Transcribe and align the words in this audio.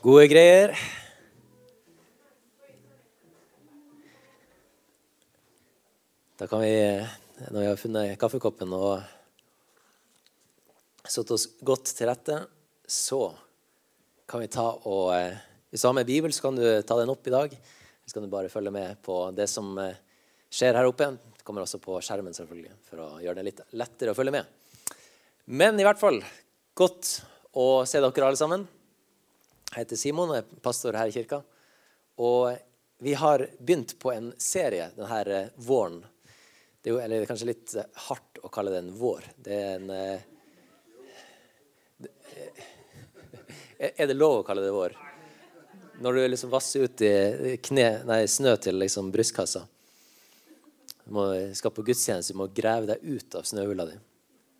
Gode 0.00 0.30
greier. 0.32 0.70
Da 6.40 6.46
kan 6.48 6.62
vi, 6.64 6.70
når 7.50 7.58
vi 7.58 7.66
har 7.68 7.76
funnet 7.76 8.14
kaffekoppen 8.22 8.72
og 8.78 9.02
satt 11.04 11.34
oss 11.36 11.44
godt 11.60 11.92
til 11.92 12.08
rette, 12.08 12.38
så 12.88 13.20
kan 14.24 14.40
vi 14.40 14.48
ta 14.48 14.70
og 14.88 15.12
eh, 15.18 15.36
Hvis 15.68 15.84
du 15.84 15.90
har 15.90 15.98
med 16.00 16.08
Bibel, 16.08 16.32
så 16.32 16.48
kan 16.48 16.56
du 16.56 16.64
ta 16.80 16.96
den 16.96 17.12
opp 17.12 17.28
i 17.28 17.36
dag. 17.36 17.60
Så 18.06 18.16
kan 18.16 18.24
du 18.24 18.32
bare 18.32 18.48
følge 18.48 18.72
med 18.72 19.04
på 19.04 19.20
det 19.36 19.50
som 19.52 19.76
eh, 19.84 20.00
skjer 20.48 20.80
her 20.80 20.88
oppe. 20.88 21.12
Det 21.36 21.44
kommer 21.44 21.68
også 21.68 21.84
på 21.84 22.00
skjermen, 22.00 22.32
selvfølgelig, 22.32 22.72
for 22.88 23.04
å 23.04 23.12
gjøre 23.20 23.42
det 23.42 23.48
litt 23.52 23.64
lettere 23.76 24.16
å 24.16 24.16
følge 24.16 24.38
med. 24.40 24.48
Men 25.52 25.76
i 25.76 25.84
hvert 25.84 26.00
fall 26.00 26.24
godt 26.72 27.18
å 27.52 27.84
se 27.84 28.00
dere 28.00 28.30
alle 28.32 28.46
sammen. 28.48 28.70
Jeg 29.70 29.84
heter 29.84 29.98
Simon 30.00 30.32
og 30.32 30.40
er 30.40 30.62
pastor 30.64 30.96
her 30.98 31.06
i 31.06 31.12
kirka. 31.14 31.38
Og 32.18 32.56
vi 32.98 33.12
har 33.14 33.46
begynt 33.58 33.94
på 34.02 34.10
en 34.10 34.32
serie 34.34 34.88
denne 34.96 35.20
eh, 35.30 35.52
våren. 35.62 36.00
Det 36.82 36.90
er 36.90 36.96
jo 36.96 36.98
eller 37.04 37.22
er 37.22 37.30
kanskje 37.30 37.48
litt 37.52 37.74
eh, 37.78 37.86
hardt 38.08 38.40
å 38.42 38.50
kalle 38.50 38.72
det 38.74 38.80
en 38.82 38.90
vår. 38.98 39.28
Det 39.38 39.54
er 39.54 39.76
en 39.76 39.92
eh, 39.94 40.26
Er 43.94 44.10
det 44.10 44.18
lov 44.18 44.40
å 44.40 44.44
kalle 44.44 44.66
det 44.66 44.74
vår? 44.74 44.98
Når 46.02 46.18
du 46.18 46.20
liksom 46.26 46.50
vasser 46.50 46.84
ut 46.84 47.06
i 47.06 47.54
kne, 47.62 47.88
nei, 48.08 48.24
snø 48.28 48.56
til 48.60 48.76
liksom 48.80 49.08
brystkassa. 49.14 49.62
Du 51.04 51.14
må, 51.14 51.30
skal 51.56 51.72
på 51.76 51.86
gudstjeneste, 51.86 52.34
du 52.34 52.42
må 52.42 52.50
grave 52.56 52.90
deg 52.90 53.06
ut 53.06 53.38
av 53.38 53.46
snøhula 53.48 53.86
di. 53.88 53.96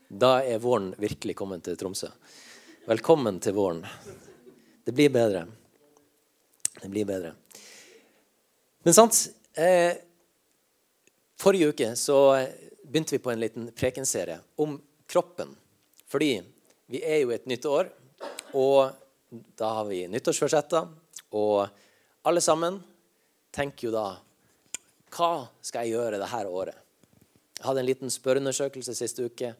Da 0.09 0.38
er 0.45 0.63
våren 0.63 0.95
virkelig 1.02 1.37
kommet 1.37 1.66
til 1.66 1.77
Tromsø. 1.80 2.09
Velkommen 2.87 3.43
til 3.43 3.59
våren. 3.59 3.85
Det 4.84 4.93
blir 4.93 5.11
bedre. 5.12 5.47
Det 6.83 6.88
blir 6.88 7.05
bedre. 7.05 7.34
Men 8.83 8.96
sant 8.96 9.16
eh, 9.55 9.99
Forrige 11.41 11.73
uke 11.73 11.91
så 11.96 12.16
begynte 12.82 13.15
vi 13.16 13.23
på 13.23 13.30
en 13.32 13.40
liten 13.40 13.68
prekenserie 13.77 14.38
om 14.60 14.79
kroppen. 15.09 15.52
Fordi 16.09 16.35
vi 16.90 17.02
er 17.07 17.23
jo 17.23 17.30
et 17.32 17.46
nytt 17.49 17.65
år, 17.71 17.88
og 18.59 18.90
da 19.57 19.71
har 19.79 19.87
vi 19.88 20.02
nyttårsforsetter. 20.10 20.88
Og 21.38 22.27
alle 22.27 22.43
sammen 22.43 22.80
tenker 23.55 23.88
jo 23.88 23.95
da 23.95 24.09
Hva 25.10 25.46
skal 25.62 25.87
jeg 25.87 25.96
gjøre 25.96 26.18
dette 26.23 26.40
året? 26.46 26.77
Jeg 27.59 27.66
hadde 27.66 27.83
en 27.83 27.88
liten 27.88 28.12
spørreundersøkelse 28.12 28.95
siste 28.95 29.27
uke. 29.27 29.55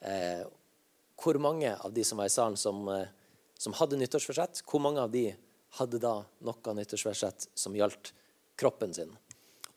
Eh, 0.00 0.44
hvor 1.18 1.38
mange 1.42 1.74
av 1.74 1.92
de 1.92 2.04
som 2.06 2.18
var 2.18 2.30
i 2.30 2.32
salen, 2.32 2.56
som, 2.56 2.88
eh, 2.88 3.08
som 3.58 3.74
hadde 3.76 3.98
nyttårsforsett, 4.00 4.62
hvor 4.66 4.82
mange 4.82 5.02
av 5.02 5.10
de 5.12 5.32
hadde 5.78 6.00
da 6.02 6.14
noe 6.46 6.74
nyttårsforsett 6.78 7.48
som 7.58 7.74
gjaldt 7.76 8.12
kroppen 8.58 8.94
sin? 8.94 9.10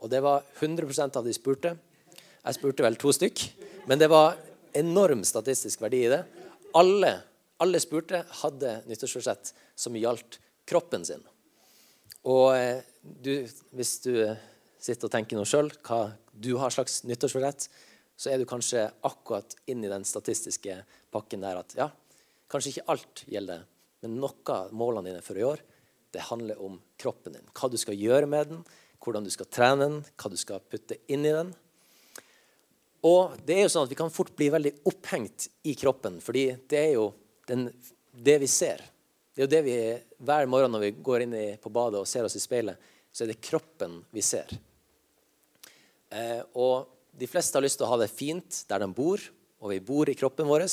Og 0.02 0.10
det 0.10 0.22
var 0.26 0.46
100% 0.60 1.18
av 1.18 1.26
de 1.26 1.34
spurte. 1.36 1.76
Jeg 2.42 2.58
spurte 2.58 2.86
vel 2.86 2.98
to 3.02 3.14
stykk, 3.14 3.44
men 3.90 4.02
det 4.02 4.09
var 4.09 4.38
enorm 4.78 5.26
statistisk 5.28 5.82
verdi 5.84 6.06
i 6.06 6.14
det. 6.14 6.22
Alle, 6.78 7.12
alle 7.62 7.82
spurte 7.84 8.24
hadde 8.42 8.80
nyttårsforsett 8.90 9.54
som 9.78 9.98
gjaldt 9.98 10.40
kroppen 10.70 11.06
sin. 11.06 11.22
Og 12.30 12.54
eh, 12.56 12.82
du, 13.02 13.48
hvis 13.76 13.96
du 14.06 14.14
sitter 14.82 15.08
og 15.08 15.14
tenker 15.14 15.38
noe 15.38 15.50
sjøl, 15.50 15.72
hva 15.86 16.12
du 16.32 16.54
har 16.62 16.74
slags 16.74 17.02
nyttårsforsett, 17.06 17.68
så 18.18 18.30
er 18.32 18.42
du 18.42 18.48
kanskje 18.50 18.86
akkurat 19.06 19.56
inn 19.70 19.84
i 19.86 19.90
den 19.92 20.06
statistiske 20.06 20.82
pakken 21.14 21.42
der 21.46 21.62
at 21.62 21.74
ja, 21.78 21.90
kanskje 22.52 22.76
ikke 22.76 22.90
alt 22.94 23.24
gjelder, 23.30 23.64
men 24.02 24.19
noe 24.21 24.55
av 24.55 24.71
målene 24.73 25.09
dine 25.09 25.25
for 25.25 25.38
i 25.38 25.45
år, 25.45 25.61
det 26.11 26.27
handler 26.27 26.59
om 26.61 26.80
kroppen 26.99 27.38
din. 27.38 27.49
Hva 27.55 27.69
du 27.71 27.77
skal 27.80 27.97
gjøre 27.97 28.27
med 28.30 28.49
den, 28.52 28.63
hvordan 29.02 29.25
du 29.25 29.31
skal 29.33 29.49
trene 29.49 29.85
den, 29.85 29.99
hva 30.19 30.31
du 30.31 30.38
skal 30.39 30.63
putte 30.69 30.97
inn 31.11 31.25
i 31.25 31.33
den. 31.33 31.52
Og 33.07 33.38
det 33.45 33.57
er 33.57 33.63
jo 33.66 33.73
sånn 33.73 33.88
at 33.88 33.94
Vi 33.94 33.97
kan 33.97 34.13
fort 34.13 34.34
bli 34.38 34.51
veldig 34.53 34.73
opphengt 34.90 35.47
i 35.66 35.73
kroppen, 35.78 36.19
fordi 36.22 36.51
det 36.69 36.79
er 36.79 36.91
jo 37.00 37.07
den, 37.50 37.69
det 38.13 38.38
vi 38.44 38.50
ser. 38.51 38.84
Det 39.34 39.41
er 39.41 39.47
jo 39.47 39.53
det 39.56 39.61
vi 39.66 39.78
Hver 40.22 40.50
morgen 40.50 40.73
når 40.75 40.85
vi 40.85 40.95
går 41.01 41.25
inn 41.25 41.38
i, 41.38 41.47
på 41.57 41.72
badet 41.73 42.01
og 42.01 42.09
ser 42.09 42.28
oss 42.28 42.38
i 42.38 42.44
speilet, 42.44 42.78
så 43.11 43.25
er 43.25 43.31
det 43.31 43.41
kroppen 43.44 44.01
vi 44.13 44.23
ser. 44.23 44.51
Eh, 46.11 46.41
og 46.53 46.97
De 47.11 47.28
fleste 47.28 47.57
har 47.57 47.63
lyst 47.66 47.75
til 47.81 47.85
å 47.88 47.91
ha 47.91 47.97
det 48.00 48.11
fint 48.11 48.61
der 48.69 48.79
de 48.79 48.88
bor, 48.95 49.19
og 49.61 49.73
vi 49.73 49.81
bor 49.84 50.09
i 50.09 50.16
kroppen 50.16 50.47
vår. 50.47 50.63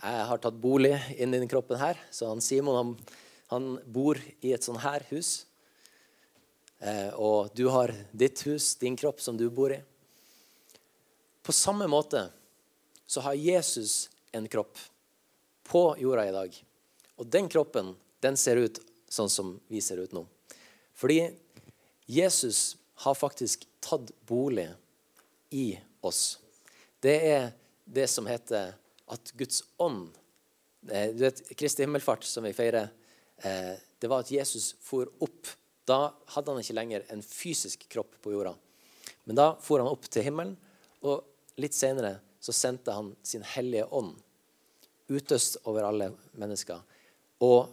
Jeg 0.00 0.26
har 0.30 0.40
tatt 0.40 0.56
bolig 0.56 0.94
inn 1.20 1.34
i 1.34 1.38
den 1.42 1.48
kroppen 1.50 1.76
her, 1.76 1.98
så 2.10 2.30
han 2.30 2.40
Simon 2.40 2.76
han, 2.76 2.92
han 3.52 3.66
bor 3.84 4.16
i 4.40 4.54
et 4.56 4.64
sånn 4.64 4.80
her 4.80 5.04
hus. 5.10 5.44
Eh, 6.80 7.12
og 7.20 7.52
du 7.52 7.66
har 7.68 7.92
ditt 8.12 8.40
hus, 8.48 8.72
din 8.80 8.96
kropp, 8.96 9.20
som 9.20 9.36
du 9.36 9.50
bor 9.52 9.74
i. 9.74 9.80
På 11.44 11.52
samme 11.52 11.88
måte 11.90 12.30
så 13.06 13.20
har 13.20 13.36
Jesus 13.36 14.08
en 14.32 14.48
kropp 14.48 14.78
på 15.68 15.84
jorda 16.00 16.28
i 16.28 16.32
dag. 16.32 16.56
Og 17.20 17.28
den 17.28 17.48
kroppen 17.52 17.92
den 18.24 18.36
ser 18.40 18.56
ut 18.56 18.80
sånn 19.10 19.28
som 19.28 19.58
vi 19.68 19.82
ser 19.84 20.00
ut 20.00 20.12
nå. 20.16 20.24
Fordi 20.96 21.26
Jesus 22.08 22.76
har 23.04 23.14
faktisk 23.18 23.66
tatt 23.84 24.12
bolig 24.28 24.68
i 25.50 25.74
oss. 26.00 26.38
Det 27.00 27.16
er 27.28 27.50
det 27.84 28.06
som 28.08 28.28
heter 28.28 28.72
at 29.10 29.32
Guds 29.38 29.64
ånd 29.82 30.16
Du 30.80 31.20
vet, 31.20 31.42
Kristi 31.60 31.84
himmelfart, 31.84 32.24
som 32.24 32.46
vi 32.46 32.54
feirer, 32.56 32.86
eh, 33.44 33.74
det 34.00 34.08
var 34.08 34.22
at 34.22 34.30
Jesus 34.32 34.70
for 34.80 35.10
opp 35.20 35.50
da 35.90 36.14
hadde 36.34 36.52
han 36.54 36.62
ikke 36.62 36.76
lenger 36.76 37.04
en 37.12 37.22
fysisk 37.24 37.84
kropp 37.90 38.14
på 38.22 38.32
jorda. 38.32 38.54
Men 39.24 39.36
da 39.36 39.46
for 39.60 39.82
han 39.82 39.90
opp 39.90 40.06
til 40.08 40.24
himmelen, 40.24 40.54
og 41.04 41.24
litt 41.60 41.76
senere 41.76 42.18
så 42.40 42.54
sendte 42.56 42.94
han 42.96 43.12
sin 43.26 43.44
hellige 43.44 43.88
ånd 43.96 44.14
utøst 45.10 45.58
over 45.68 45.88
alle 45.88 46.12
mennesker. 46.38 46.80
Og 47.42 47.72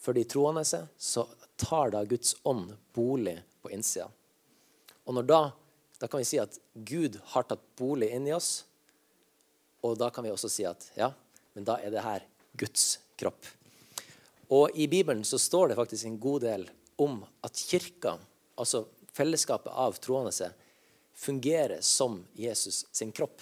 for 0.00 0.16
de 0.16 0.24
troende 0.28 0.64
så 0.64 1.26
tar 1.60 1.92
da 1.94 2.04
Guds 2.08 2.34
ånd 2.48 2.74
bolig 2.94 3.38
på 3.62 3.72
innsida. 3.74 4.08
Og 5.08 5.16
når 5.16 5.28
da, 5.28 5.40
da 6.00 6.08
kan 6.08 6.20
vi 6.20 6.28
si 6.28 6.40
at 6.40 6.58
Gud 6.74 7.18
har 7.32 7.48
tatt 7.48 7.64
bolig 7.80 8.10
inni 8.14 8.34
oss, 8.36 8.66
og 9.82 9.96
da 9.98 10.10
kan 10.12 10.24
vi 10.26 10.32
også 10.32 10.50
si 10.52 10.66
at 10.68 10.86
ja, 10.98 11.10
men 11.56 11.66
da 11.66 11.78
er 11.80 11.92
det 11.94 12.04
her 12.04 12.26
Guds 12.60 12.98
kropp. 13.20 13.46
Og 14.50 14.74
i 14.74 14.88
Bibelen 14.90 15.22
så 15.24 15.38
står 15.38 15.70
det 15.70 15.78
faktisk 15.78 16.06
en 16.08 16.18
god 16.20 16.44
del 16.46 16.66
om 17.00 17.20
at 17.46 17.56
kirka, 17.56 18.16
altså 18.58 18.84
fellesskapet 19.14 19.72
av 19.72 19.98
troende, 20.02 20.50
fungerer 21.14 21.80
som 21.84 22.22
Jesus 22.34 22.84
sin 22.92 23.12
kropp. 23.12 23.40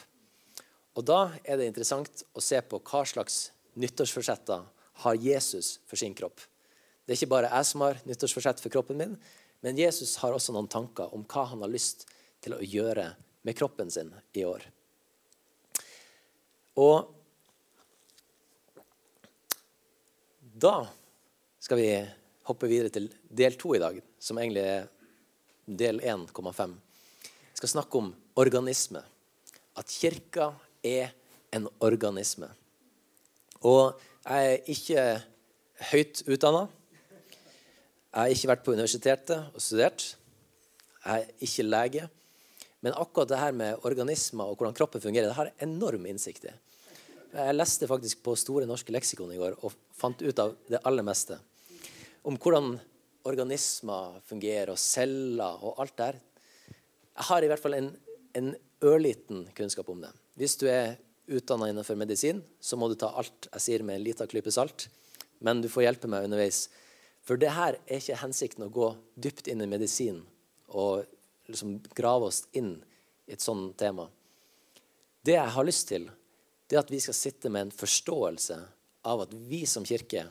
Og 0.99 1.05
Da 1.07 1.31
er 1.45 1.57
det 1.57 1.69
interessant 1.71 2.25
å 2.35 2.43
se 2.43 2.59
på 2.61 2.81
hva 2.83 3.05
slags 3.07 3.53
nyttårsforsetter 3.79 4.65
har 5.05 5.15
Jesus 5.23 5.79
for 5.87 5.97
sin 5.97 6.15
kropp. 6.15 6.41
Det 7.07 7.15
er 7.15 7.21
ikke 7.21 7.31
bare 7.31 7.53
jeg 7.53 7.67
som 7.69 7.85
har 7.87 8.01
nyttårsforsett 8.05 8.61
for 8.61 8.75
kroppen 8.75 8.99
min, 8.99 9.15
men 9.63 9.79
Jesus 9.79 10.17
har 10.23 10.35
også 10.35 10.53
noen 10.53 10.69
tanker 10.69 11.15
om 11.15 11.23
hva 11.23 11.47
han 11.53 11.63
har 11.63 11.71
lyst 11.71 12.05
til 12.43 12.57
å 12.57 12.63
gjøre 12.63 13.13
med 13.47 13.57
kroppen 13.57 13.91
sin 13.91 14.11
i 14.35 14.45
år. 14.45 14.67
Og 16.79 17.09
da 20.39 20.77
skal 21.59 21.81
vi 21.81 21.89
hoppe 22.47 22.71
videre 22.71 22.93
til 22.95 23.09
del 23.41 23.57
to 23.59 23.75
i 23.75 23.81
dag, 23.83 23.99
som 24.23 24.39
egentlig 24.39 24.63
er 24.63 24.87
del 25.67 25.99
1,5. 26.01 26.77
Vi 27.27 27.59
skal 27.59 27.73
snakke 27.75 27.99
om 27.99 28.13
organisme. 28.39 29.03
At 29.79 29.91
kirka 29.91 30.53
er 30.87 31.11
en 31.55 31.67
organisme. 31.83 32.49
Og 33.67 33.99
jeg 34.23 34.53
er 34.53 34.71
ikke 34.71 35.05
høyt 35.91 36.23
utdanna. 36.29 36.69
Jeg 38.09 38.21
har 38.21 38.35
ikke 38.35 38.51
vært 38.53 38.65
på 38.67 38.75
universitetet 38.75 39.51
og 39.51 39.63
studert. 39.63 40.07
Jeg 41.05 41.27
er 41.27 41.45
ikke 41.45 41.67
lege. 41.67 42.07
Men 42.87 42.95
akkurat 42.95 43.31
det 43.31 43.43
her 43.43 43.55
med 43.55 43.85
organismer 43.87 44.47
og 44.47 44.59
hvordan 44.59 44.77
kroppen 44.79 45.03
fungerer, 45.03 45.27
det 45.27 45.39
har 45.39 45.51
jeg 45.51 45.67
enorm 45.67 46.07
innsikt 46.07 46.47
i. 46.47 46.55
Jeg 47.29 47.57
leste 47.57 47.89
faktisk 47.91 48.23
på 48.25 48.33
Store 48.41 48.67
norske 48.69 48.93
leksikon 48.95 49.33
i 49.35 49.41
går 49.41 49.59
og 49.61 49.75
fant 49.97 50.23
ut 50.23 50.41
av 50.41 50.55
det 50.71 50.81
aller 50.89 51.05
meste 51.05 51.37
om 52.29 52.37
hvordan 52.41 52.77
organismer 53.29 54.19
fungerer, 54.29 54.73
og 54.73 54.81
celler 54.81 55.65
og 55.65 55.81
alt 55.83 55.97
der. 55.99 56.19
Jeg 57.19 57.27
har 57.29 57.45
i 57.45 57.51
hvert 57.51 57.63
fall 57.63 57.77
en, 57.77 57.91
en 58.37 58.51
ørliten 58.85 59.47
kunnskap 59.57 59.89
om 59.93 60.01
det. 60.03 60.11
Hvis 60.39 60.57
du 60.61 60.67
er 60.71 60.97
utdanna 61.29 61.69
innenfor 61.69 61.99
medisin, 61.99 62.41
så 62.61 62.79
må 62.81 62.89
du 62.89 62.97
ta 62.99 63.11
alt 63.21 63.49
jeg 63.53 63.65
sier, 63.65 63.85
med 63.85 63.99
en 63.99 64.07
liten 64.07 64.31
klype 64.31 64.53
salt. 64.55 64.89
Men 65.45 65.63
du 65.63 65.69
får 65.71 65.87
hjelpe 65.87 66.11
meg 66.11 66.29
underveis. 66.29 66.67
For 67.27 67.41
det 67.41 67.53
her 67.57 67.79
er 67.85 68.01
ikke 68.01 68.21
hensikten 68.23 68.65
å 68.65 68.73
gå 68.73 68.93
dypt 69.21 69.51
inn 69.51 69.63
i 69.65 69.69
medisin 69.69 70.23
og 70.69 71.05
liksom 71.51 71.79
grave 71.97 72.31
oss 72.31 72.45
inn 72.57 72.79
i 73.29 73.35
et 73.37 73.45
sånt 73.45 73.77
tema. 73.81 74.09
Det 75.25 75.37
jeg 75.37 75.55
har 75.55 75.67
lyst 75.69 75.89
til, 75.91 76.09
det 76.69 76.79
at 76.81 76.91
vi 76.93 77.01
skal 77.01 77.17
sitte 77.17 77.51
med 77.53 77.67
en 77.67 77.75
forståelse 77.75 78.59
av 79.09 79.25
at 79.25 79.33
vi 79.33 79.65
som 79.67 79.87
kirke 79.89 80.27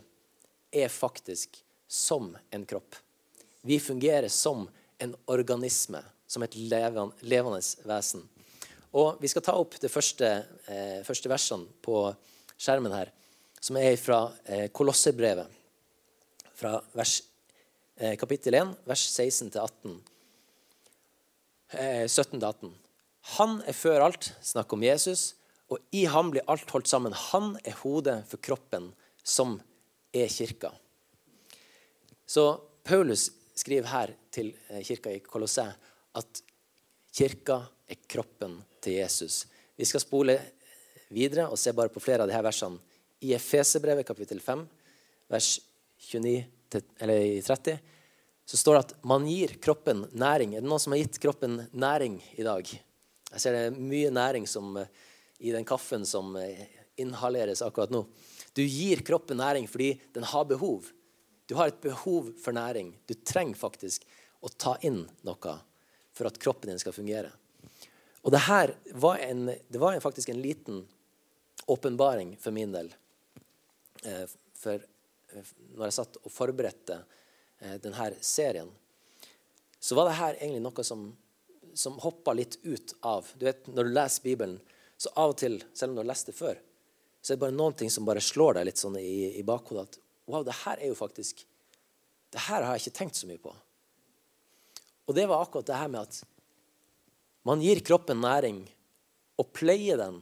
er 0.72 0.90
faktisk 0.94 1.58
som 1.88 2.36
en 2.54 2.66
kropp. 2.66 2.96
Vi 3.62 3.80
fungerer 3.80 4.28
som 4.28 4.68
en 4.98 5.16
organisme, 5.26 6.02
som 6.28 6.44
et 6.44 6.56
levende, 6.56 7.62
vesen. 7.86 8.28
Og 8.94 9.18
Vi 9.22 9.28
skal 9.28 9.42
ta 9.42 9.54
opp 9.58 9.80
de 9.80 9.90
første, 9.90 10.46
eh, 10.68 11.04
første 11.04 11.30
versene 11.30 11.68
på 11.82 12.16
skjermen 12.58 12.94
her, 12.94 13.12
som 13.60 13.78
er 13.78 13.96
fra 13.98 14.32
eh, 14.46 14.68
Kolosserbrevet, 14.70 15.48
fra 16.56 16.82
vers, 16.94 17.22
eh, 17.98 18.16
kapittel 18.16 18.54
1, 18.54 18.76
vers 18.86 19.04
16 19.10 19.52
til 19.52 19.62
18. 19.62 20.02
Eh, 21.74 22.08
17 22.08 22.40
til 22.40 22.48
18. 22.48 22.76
Han 23.38 23.62
er 23.68 23.74
før 23.74 24.06
alt, 24.08 24.32
snakk 24.42 24.72
om 24.74 24.84
Jesus, 24.84 25.34
og 25.68 25.80
i 25.92 26.06
ham 26.08 26.32
blir 26.32 26.46
alt 26.48 26.70
holdt 26.72 26.88
sammen. 26.88 27.16
Han 27.32 27.56
er 27.64 27.76
hodet 27.82 28.22
for 28.30 28.40
kroppen, 28.44 28.92
som 29.24 29.58
er 30.16 30.30
kirka. 30.32 30.72
Så 32.28 32.46
Paulus 32.88 33.30
skriver 33.58 33.90
her 33.92 34.14
til 34.32 34.54
eh, 34.70 34.84
kirka 34.86 35.12
i 35.12 35.24
Kolosset 35.24 35.76
at 36.18 36.42
kirka 37.16 37.62
er 37.88 38.00
kroppen 38.08 38.60
til 38.84 39.00
Jesus. 39.02 39.46
Vi 39.76 39.86
skal 39.88 40.04
spole 40.04 40.38
videre 41.14 41.48
og 41.52 41.60
se 41.60 41.74
bare 41.76 41.92
på 41.92 42.04
flere 42.04 42.24
av 42.24 42.32
disse 42.32 42.46
versene. 42.48 42.80
I 43.26 43.34
Efesebrevet 43.34 44.06
kapittel 44.06 44.40
5, 44.44 44.64
vers 45.34 45.54
29-30, 46.12 47.78
så 48.48 48.60
står 48.60 48.76
det 48.76 48.84
at 48.84 48.94
man 49.10 49.26
gir 49.28 49.56
kroppen 49.64 50.06
næring. 50.14 50.54
Er 50.56 50.62
det 50.62 50.70
noen 50.70 50.84
som 50.84 50.94
har 50.94 51.02
gitt 51.02 51.18
kroppen 51.24 51.64
næring 51.74 52.20
i 52.38 52.46
dag? 52.46 52.70
Jeg 53.32 53.42
ser 53.44 53.56
det 53.56 53.64
er 53.66 53.80
mye 53.80 54.12
næring 54.14 54.46
som, 54.48 54.78
eh, 54.78 54.88
i 55.38 55.52
den 55.52 55.66
kaffen 55.66 56.06
som 56.06 56.36
eh, 56.36 56.68
inhaleres 56.96 57.62
akkurat 57.62 57.92
nå. 57.94 58.06
Du 58.54 58.64
gir 58.64 59.04
kroppen 59.06 59.38
næring 59.38 59.68
fordi 59.70 59.94
den 60.14 60.24
har 60.24 60.46
behov. 60.46 60.88
Du 61.46 61.56
har 61.56 61.68
et 61.68 61.82
behov 61.82 62.32
for 62.44 62.56
næring. 62.58 62.94
Du 63.06 63.14
trenger 63.14 63.56
faktisk 63.56 64.08
å 64.42 64.50
ta 64.50 64.76
inn 64.82 65.04
noe 65.28 65.58
for 66.18 66.30
at 66.30 66.40
kroppen 66.42 66.72
din 66.72 66.82
skal 66.82 66.96
fungere. 66.96 67.32
Og 68.26 68.34
det 68.34 68.44
her 68.48 68.74
var, 68.98 69.22
en, 69.24 69.46
det 69.46 69.80
var 69.80 70.00
faktisk 70.04 70.34
en 70.34 70.42
liten 70.42 70.82
åpenbaring 71.68 72.36
for 72.42 72.56
min 72.56 72.74
del. 72.74 72.90
Eh, 74.04 74.26
for 74.58 74.82
eh, 74.82 75.54
når 75.78 75.88
jeg 75.88 75.98
satt 76.00 76.20
og 76.24 76.34
forberedte 76.34 77.04
denne 77.82 78.12
serien, 78.22 78.68
så 79.80 79.96
var 79.98 80.06
det 80.06 80.18
her 80.20 80.36
egentlig 80.36 80.62
noe 80.62 80.84
som, 80.86 81.08
som 81.74 81.96
hoppa 82.04 82.36
litt 82.38 82.60
ut 82.62 82.94
av 83.02 83.26
Du 83.34 83.48
vet, 83.48 83.64
Når 83.66 83.88
du 83.88 83.94
leser 83.96 84.26
Bibelen, 84.26 84.60
så 84.98 85.12
av 85.16 85.34
og 85.34 85.38
til, 85.40 85.60
selv 85.78 85.92
om 85.92 85.98
du 85.98 86.02
har 86.02 86.10
lest 86.10 86.30
det 86.30 86.36
før, 86.38 86.58
så 87.22 87.34
er 87.34 87.38
det 87.38 87.44
bare 87.44 87.56
noen 87.56 87.76
ting 87.78 87.92
som 87.94 88.06
bare 88.08 88.24
slår 88.24 88.58
deg 88.58 88.70
litt 88.70 88.82
sånn 88.82 88.98
i, 89.00 89.38
i 89.40 89.44
bakhodet. 89.46 89.84
at 89.88 90.00
Wow, 90.28 90.44
det 90.44 90.58
her 90.66 90.82
er 90.82 90.92
jo 90.92 90.98
faktisk 90.98 91.46
Det 92.34 92.42
her 92.50 92.66
har 92.66 92.76
jeg 92.76 92.88
ikke 92.88 92.98
tenkt 92.98 93.16
så 93.16 93.28
mye 93.30 93.40
på. 93.40 93.54
Og 95.08 95.16
det 95.16 95.24
var 95.30 95.46
akkurat 95.46 95.70
det 95.70 95.78
her 95.80 95.88
med 95.88 96.02
at 96.04 96.18
man 97.48 97.62
gir 97.64 97.80
kroppen 97.80 98.20
næring 98.20 98.58
og 99.40 99.54
pleier 99.56 99.96
den 100.02 100.18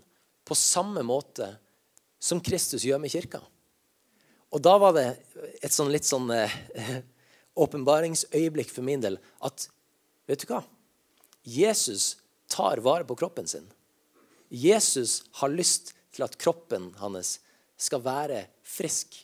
på 0.46 0.54
samme 0.54 1.02
måte 1.02 1.48
som 2.22 2.42
Kristus 2.46 2.86
gjør 2.86 3.02
med 3.02 3.10
kirka. 3.10 3.42
Og 4.54 4.62
da 4.62 4.76
var 4.78 4.94
det 4.94 5.08
et 5.66 5.74
sånn 5.74 5.90
litt 5.90 6.06
sånn 6.06 6.30
eh, 6.32 6.54
åpenbaringsøyeblikk 7.66 8.70
for 8.70 8.86
min 8.86 9.02
del 9.02 9.18
at 9.42 9.66
vet 10.30 10.46
du 10.46 10.52
hva? 10.52 10.62
Jesus 11.42 12.16
tar 12.52 12.84
vare 12.86 13.08
på 13.10 13.18
kroppen 13.18 13.50
sin. 13.50 13.66
Jesus 14.50 15.24
har 15.40 15.50
lyst 15.50 15.94
til 16.16 16.26
at 16.26 16.38
kroppen 16.40 16.92
hans 17.00 17.40
skal 17.78 18.04
være 18.06 18.46
frisk. 18.64 19.18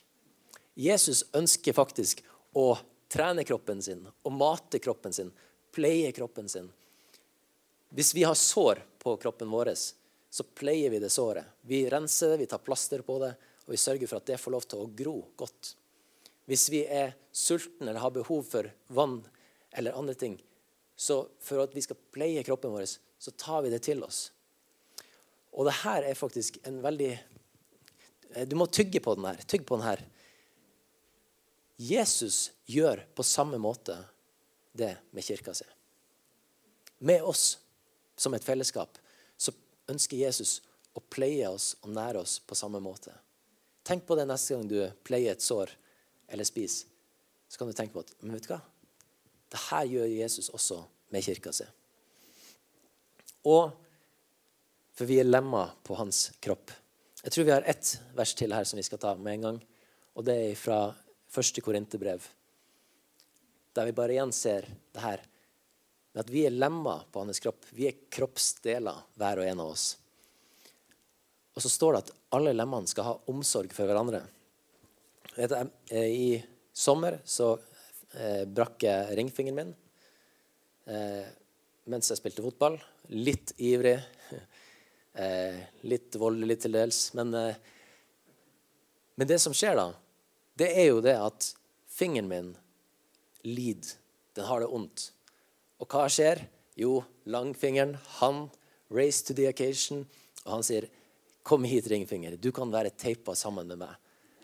Jesus 0.74 1.24
ønsker 1.36 1.76
faktisk 1.76 2.22
å 2.56 2.74
trene 3.12 3.44
kroppen 3.44 3.82
sin 3.84 4.06
å 4.08 4.32
mate 4.32 4.80
kroppen 4.82 5.12
sin, 5.12 5.32
pleie 5.72 6.12
kroppen 6.12 6.48
sin. 6.48 6.68
Hvis 7.92 8.14
vi 8.16 8.24
har 8.24 8.36
sår 8.38 8.80
på 9.02 9.16
kroppen 9.20 9.50
vår, 9.52 9.72
så 10.32 10.44
pleier 10.56 10.92
vi 10.92 11.00
det 11.00 11.12
såret. 11.12 11.44
Vi 11.68 11.84
renser 11.92 12.32
det, 12.32 12.42
vi 12.44 12.48
tar 12.48 12.62
plaster 12.64 13.04
på 13.04 13.18
det, 13.20 13.34
og 13.66 13.74
vi 13.74 13.80
sørger 13.80 14.08
for 14.08 14.20
at 14.20 14.30
det 14.30 14.40
får 14.40 14.54
lov 14.54 14.64
til 14.68 14.80
å 14.80 14.90
gro 14.96 15.16
godt. 15.36 15.74
Hvis 16.48 16.70
vi 16.72 16.82
er 16.88 17.12
sultne 17.32 17.90
eller 17.90 18.02
har 18.02 18.14
behov 18.14 18.46
for 18.48 18.70
vann 18.88 19.20
eller 19.76 19.96
andre 19.96 20.16
ting, 20.18 20.38
så 20.96 21.22
for 21.40 21.62
at 21.62 21.76
vi 21.76 21.84
skal 21.84 22.00
pleie 22.14 22.42
kroppen 22.46 22.72
vår, 22.72 22.88
så 23.18 23.34
tar 23.36 23.62
vi 23.66 23.72
det 23.72 23.82
til 23.84 24.02
oss. 24.04 24.30
Og 25.52 25.68
det 25.68 25.76
her 25.82 26.08
er 26.08 26.18
faktisk 26.18 26.58
en 26.66 26.80
veldig 26.84 27.12
Du 28.48 28.56
må 28.56 28.66
tygge 28.66 29.00
på 29.04 29.14
den 29.14 29.26
her. 29.28 29.42
Tygg 29.44 29.66
på 29.68 29.76
den 29.76 29.84
her. 29.84 30.00
Jesus 31.76 32.52
gjør 32.64 33.02
på 33.14 33.24
samme 33.26 33.58
måte 33.60 33.96
det 34.72 34.94
med 35.12 35.24
kirka 35.24 35.52
si. 35.54 35.66
Med 37.04 37.22
oss 37.22 37.58
som 38.16 38.34
et 38.34 38.44
fellesskap 38.44 38.96
så 39.36 39.52
ønsker 39.90 40.16
Jesus 40.16 40.60
å 40.96 41.02
pleie 41.12 41.48
oss 41.48 41.74
og 41.82 41.92
nære 41.92 42.22
oss 42.22 42.38
på 42.46 42.56
samme 42.56 42.80
måte. 42.80 43.12
Tenk 43.84 44.06
på 44.06 44.16
det 44.16 44.28
neste 44.30 44.54
gang 44.54 44.68
du 44.70 44.78
pleier 45.04 45.34
et 45.34 45.44
sår 45.44 45.72
eller 46.32 46.46
spiser. 46.48 46.88
Så 47.48 47.58
kan 47.58 47.68
du 47.68 47.76
tenke 47.76 47.92
på 47.92 48.04
at 48.04 48.14
men 48.22 48.36
vet 48.36 48.46
du 48.46 48.54
hva? 48.54 48.62
Det 49.52 49.60
her 49.68 49.88
gjør 49.90 50.12
Jesus 50.14 50.48
også 50.54 50.78
med 51.12 51.24
kirka 51.26 51.52
si. 51.52 51.66
Og 53.44 53.74
for 54.92 55.08
vi 55.08 55.18
er 55.20 55.28
lemma 55.28 55.66
på 55.84 55.96
hans 55.98 56.30
kropp. 56.42 56.72
Jeg 57.22 57.32
tror 57.32 57.46
vi 57.46 57.54
har 57.54 57.66
ett 57.70 57.94
vers 58.16 58.34
til 58.34 58.52
her 58.52 58.66
som 58.68 58.80
vi 58.80 58.86
skal 58.86 59.00
ta 59.00 59.14
med 59.16 59.38
en 59.38 59.46
gang. 59.46 59.58
Og 60.18 60.26
det 60.26 60.36
er 60.50 60.58
fra 60.58 60.78
første 61.32 61.62
Korinterbrev, 61.64 62.24
der 63.72 63.88
vi 63.88 63.96
bare 63.96 64.16
igjen 64.16 64.34
ser 64.36 64.66
det 64.92 65.00
her 65.00 65.22
med 66.12 66.24
at 66.26 66.32
vi 66.32 66.44
er 66.44 66.52
lemma 66.52 66.98
på 67.08 67.22
hans 67.24 67.40
kropp. 67.40 67.64
Vi 67.72 67.88
er 67.88 68.02
kroppsdeler, 68.12 68.98
hver 69.16 69.40
og 69.40 69.48
en 69.48 69.62
av 69.64 69.72
oss. 69.72 69.86
Og 71.56 71.64
så 71.64 71.70
står 71.72 71.94
det 71.94 72.02
at 72.04 72.14
alle 72.36 72.52
lemmene 72.56 72.88
skal 72.88 73.08
ha 73.08 73.18
omsorg 73.32 73.72
for 73.76 73.88
hverandre. 73.88 74.22
I 75.96 76.36
sommer 76.72 77.18
så 77.24 77.54
eh, 78.16 78.44
brakk 78.44 78.84
jeg 78.84 79.16
ringfingeren 79.16 79.56
min 79.56 79.72
eh, 80.92 81.28
mens 81.88 82.12
jeg 82.12 82.20
spilte 82.20 82.44
fotball. 82.44 82.76
Litt 83.16 83.54
ivrig. 83.60 83.96
Eh, 85.12 85.58
litt 85.84 86.16
voldelig 86.16 86.62
til 86.64 86.76
dels. 86.76 87.00
Men, 87.18 87.34
men 89.14 89.28
det 89.28 89.38
som 89.42 89.54
skjer 89.56 89.76
da, 89.76 89.90
det 90.58 90.70
er 90.72 90.88
jo 90.88 91.02
det 91.04 91.16
at 91.20 91.52
fingeren 91.92 92.30
min 92.30 92.52
lider. 93.44 93.96
Den 94.36 94.48
har 94.48 94.62
det 94.62 94.70
vondt. 94.72 95.10
Og 95.82 95.90
hva 95.90 96.06
skjer? 96.12 96.46
Jo, 96.78 97.02
langfingeren, 97.28 97.98
han 98.20 98.46
race 98.92 99.24
to 99.24 99.34
the 99.34 99.48
occasion, 99.48 100.06
og 100.44 100.52
han 100.52 100.62
sier, 100.62 100.88
'Kom 101.42 101.64
hit, 101.64 101.86
ringfinger. 101.90 102.36
Du 102.36 102.52
kan 102.52 102.70
være 102.70 102.90
teipa 102.90 103.34
sammen 103.34 103.66
med 103.66 103.78
meg.' 103.78 103.96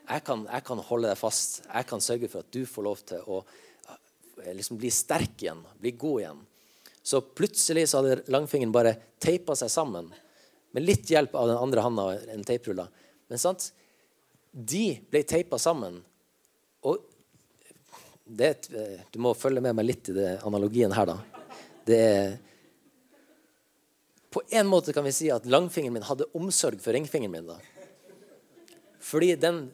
Jeg 0.09 0.25
kan, 0.25 0.47
jeg 0.51 0.65
kan, 0.65 0.79
holde 0.79 1.09
deg 1.09 1.19
fast. 1.19 1.63
Jeg 1.75 1.87
kan 1.87 2.01
sørge 2.01 2.29
for 2.29 2.39
at 2.41 2.51
du 2.51 2.65
får 2.67 2.83
lov 2.83 2.97
til 3.05 3.21
å 3.29 3.45
eh, 4.43 4.55
liksom 4.57 4.79
bli 4.79 4.91
sterk 4.91 5.43
igjen, 5.43 5.61
bli 5.79 5.91
god 5.91 6.21
igjen. 6.21 6.47
Så 7.03 7.21
plutselig 7.21 7.89
så 7.89 8.01
hadde 8.01 8.25
langfingeren 8.33 8.73
bare 8.73 8.97
teipa 9.21 9.55
seg 9.55 9.71
sammen, 9.71 10.09
med 10.77 10.85
litt 10.85 11.11
hjelp 11.11 11.35
av 11.35 11.49
den 11.49 11.61
andre 11.61 11.85
handa, 11.85 12.09
en 12.33 12.45
teiprulle. 12.45 12.89
Men 13.29 13.41
sant? 13.41 13.71
De 14.53 14.99
ble 15.11 15.23
teipa 15.29 15.59
sammen. 15.61 16.01
Og 16.87 17.01
det, 18.29 18.69
du 19.11 19.19
må 19.23 19.33
følge 19.37 19.63
med 19.65 19.77
meg 19.79 19.89
litt 19.89 20.11
i 20.13 20.17
det, 20.17 20.29
analogien 20.47 20.93
her, 20.93 21.09
da. 21.09 21.19
Det 21.89 21.99
er 22.05 22.37
På 24.29 24.43
en 24.53 24.69
måte 24.69 24.93
kan 24.93 25.07
vi 25.07 25.13
si 25.17 25.31
at 25.33 25.47
langfingeren 25.49 25.95
min 25.97 26.05
hadde 26.05 26.27
omsorg 26.37 26.83
for 26.85 26.93
ringfingeren 26.93 27.33
min. 27.33 27.47
da. 27.49 27.57
Fordi 29.01 29.31
den 29.41 29.71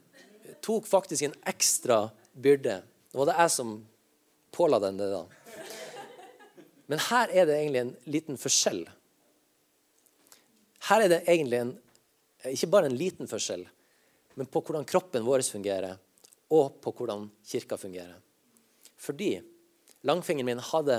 tok 0.62 0.86
faktisk 0.86 1.26
en 1.26 1.34
ekstra 1.50 2.04
byrde. 2.32 2.76
Det 3.10 3.18
var 3.18 3.26
det 3.26 3.34
jeg 3.40 3.50
som 3.50 3.72
påla 4.54 4.78
den 4.78 5.00
det. 5.00 5.10
da. 5.10 5.24
Men 6.86 7.02
her 7.10 7.32
er 7.34 7.48
det 7.48 7.58
egentlig 7.58 7.82
en 7.82 7.96
liten 8.06 8.38
forskjell. 8.38 8.84
Her 10.88 11.04
er 11.04 11.12
det 11.12 11.22
egentlig 11.24 11.60
en, 11.62 11.72
ikke 12.50 12.68
bare 12.72 12.90
en 12.90 12.98
liten 12.98 13.30
forskjell, 13.30 13.64
men 14.34 14.48
på 14.50 14.60
hvordan 14.60 14.84
kroppen 14.88 15.24
vår 15.24 15.44
fungerer, 15.46 15.96
og 16.52 16.80
på 16.84 16.92
hvordan 16.92 17.28
kirka 17.46 17.78
fungerer. 17.80 18.18
Fordi 19.00 19.38
langfingeren 20.04 20.46
min 20.46 20.62
hadde 20.62 20.98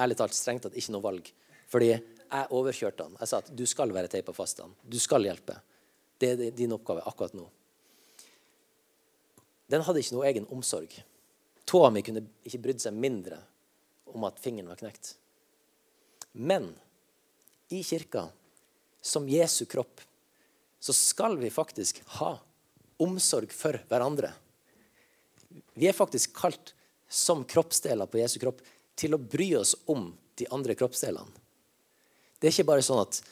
ærlig 0.00 0.16
talt 0.18 0.36
strengt 0.36 0.64
tatt 0.64 0.76
ikke 0.78 0.94
noe 0.94 1.04
valg. 1.04 1.28
Fordi 1.68 1.90
jeg 1.92 2.48
overkjørte 2.56 3.06
han. 3.06 3.18
Jeg 3.20 3.30
sa 3.30 3.40
at 3.42 3.50
du 3.54 3.64
skal 3.68 3.92
være 3.94 4.10
teipa 4.10 4.32
fast. 4.34 4.62
han. 4.64 4.72
Du 4.82 4.98
skal 5.02 5.26
hjelpe. 5.26 5.58
Det 6.18 6.32
er 6.32 6.56
din 6.56 6.72
oppgave 6.74 7.04
akkurat 7.06 7.36
nå. 7.36 7.44
Den 9.70 9.82
hadde 9.82 10.00
ikke 10.00 10.16
noe 10.16 10.26
egen 10.30 10.48
omsorg. 10.54 10.94
Tåa 11.66 11.90
mi 11.90 12.02
kunne 12.06 12.24
ikke 12.46 12.62
brydd 12.62 12.82
seg 12.82 12.94
mindre 12.94 13.40
om 14.14 14.24
at 14.28 14.38
fingeren 14.40 14.70
var 14.70 14.80
knekt. 14.80 15.16
Men 16.32 16.70
i 17.74 17.82
kirka, 17.82 18.28
som 19.06 19.28
Jesu 19.30 19.64
kropp, 19.70 20.00
så 20.80 20.92
skal 20.92 21.38
vi 21.38 21.50
faktisk 21.50 22.02
ha 22.18 22.36
omsorg 23.02 23.52
for 23.52 23.78
hverandre. 23.88 24.32
Vi 25.74 25.88
er 25.88 25.96
faktisk 25.96 26.34
kalt 26.36 26.74
som 27.08 27.44
kroppsdeler 27.44 28.08
på 28.10 28.18
Jesu 28.18 28.38
kropp 28.42 28.62
til 28.98 29.14
å 29.14 29.20
bry 29.20 29.52
oss 29.58 29.76
om 29.86 30.10
de 30.36 30.48
andre 30.52 30.74
kroppsdelene. 30.74 31.30
Det 32.38 32.48
er 32.48 32.54
ikke 32.54 32.68
bare 32.68 32.84
sånn 32.84 33.00
at 33.00 33.22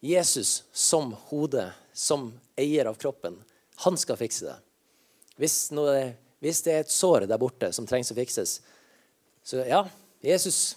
Jesus 0.00 0.62
som 0.72 1.12
hode, 1.28 1.68
som 1.92 2.30
eier 2.58 2.88
av 2.88 2.96
kroppen, 2.98 3.36
han 3.84 3.98
skal 4.00 4.18
fikse 4.20 4.48
det. 4.48 4.56
Hvis, 5.40 5.56
noe, 5.76 6.14
hvis 6.42 6.64
det 6.64 6.74
er 6.74 6.84
et 6.84 6.92
sår 6.92 7.28
der 7.30 7.40
borte 7.40 7.70
som 7.76 7.86
trengs 7.88 8.10
å 8.12 8.16
fikses, 8.16 8.58
så 9.44 9.62
ja, 9.68 9.84
Jesus, 10.24 10.76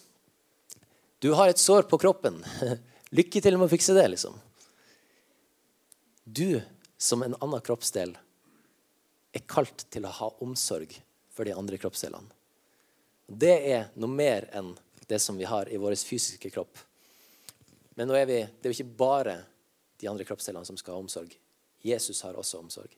du 1.23 1.33
har 1.35 1.51
et 1.51 1.59
sår 1.61 1.87
på 1.89 1.99
kroppen. 2.03 2.43
Lykke 3.13 3.41
til 3.45 3.57
med 3.59 3.67
å 3.67 3.71
fikse 3.71 3.93
det, 3.93 4.07
liksom. 4.09 4.37
Du 6.23 6.61
som 6.97 7.21
en 7.21 7.35
annen 7.37 7.61
kroppsdel 7.61 8.15
er 9.33 9.43
kalt 9.49 9.85
til 9.93 10.07
å 10.07 10.13
ha 10.17 10.29
omsorg 10.45 10.95
for 11.33 11.45
de 11.45 11.53
andre 11.53 11.77
kroppsdelene. 11.81 12.29
Det 13.27 13.53
er 13.73 13.85
noe 14.01 14.09
mer 14.09 14.47
enn 14.55 14.73
det 15.09 15.19
som 15.21 15.37
vi 15.37 15.45
har 15.47 15.69
i 15.69 15.77
vår 15.77 15.95
fysiske 15.99 16.49
kropp. 16.53 16.79
Men 17.97 18.09
nå 18.09 18.17
er 18.17 18.27
vi, 18.29 18.39
det 18.41 18.65
er 18.65 18.73
jo 18.73 18.79
ikke 18.79 18.97
bare 19.03 19.37
de 20.01 20.09
andre 20.09 20.25
kroppsdelene 20.27 20.65
som 20.67 20.77
skal 20.79 20.97
ha 20.97 21.03
omsorg. 21.03 21.33
Jesus 21.83 22.21
har 22.25 22.37
også 22.39 22.63
omsorg. 22.63 22.91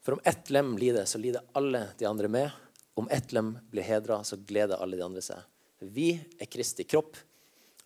For 0.00 0.16
om 0.16 0.22
ett 0.24 0.50
lem 0.50 0.74
lider, 0.80 1.04
så 1.04 1.20
lider 1.20 1.46
alle 1.52 1.86
de 1.98 2.08
andre 2.08 2.28
med. 2.32 2.50
Om 2.98 3.08
ett 3.12 3.32
lem 3.32 3.54
blir 3.70 3.86
hedra, 3.86 4.22
så 4.24 4.36
gleder 4.36 4.80
alle 4.80 4.98
de 4.98 5.04
andre 5.04 5.22
seg. 5.24 5.44
Vi 5.80 6.14
er 6.40 6.48
Kristi 6.50 6.84
kropp, 6.88 7.16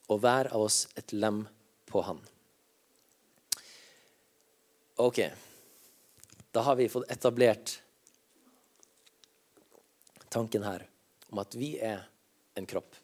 og 0.08 0.20
hver 0.20 0.50
av 0.52 0.66
oss 0.66 0.84
et 0.99 1.12
lem 1.16 1.44
på 1.88 2.02
Han. 2.04 2.20
Ok, 5.02 5.20
da 6.54 6.62
har 6.62 6.76
vi 6.78 6.88
fått 6.88 7.11
etablert 7.11 7.78
tanken 10.30 10.62
her 10.66 10.84
om 11.30 11.40
at 11.42 11.54
vi 11.58 11.75
er 11.82 12.04
en 12.54 12.66
kropp. 12.66 12.94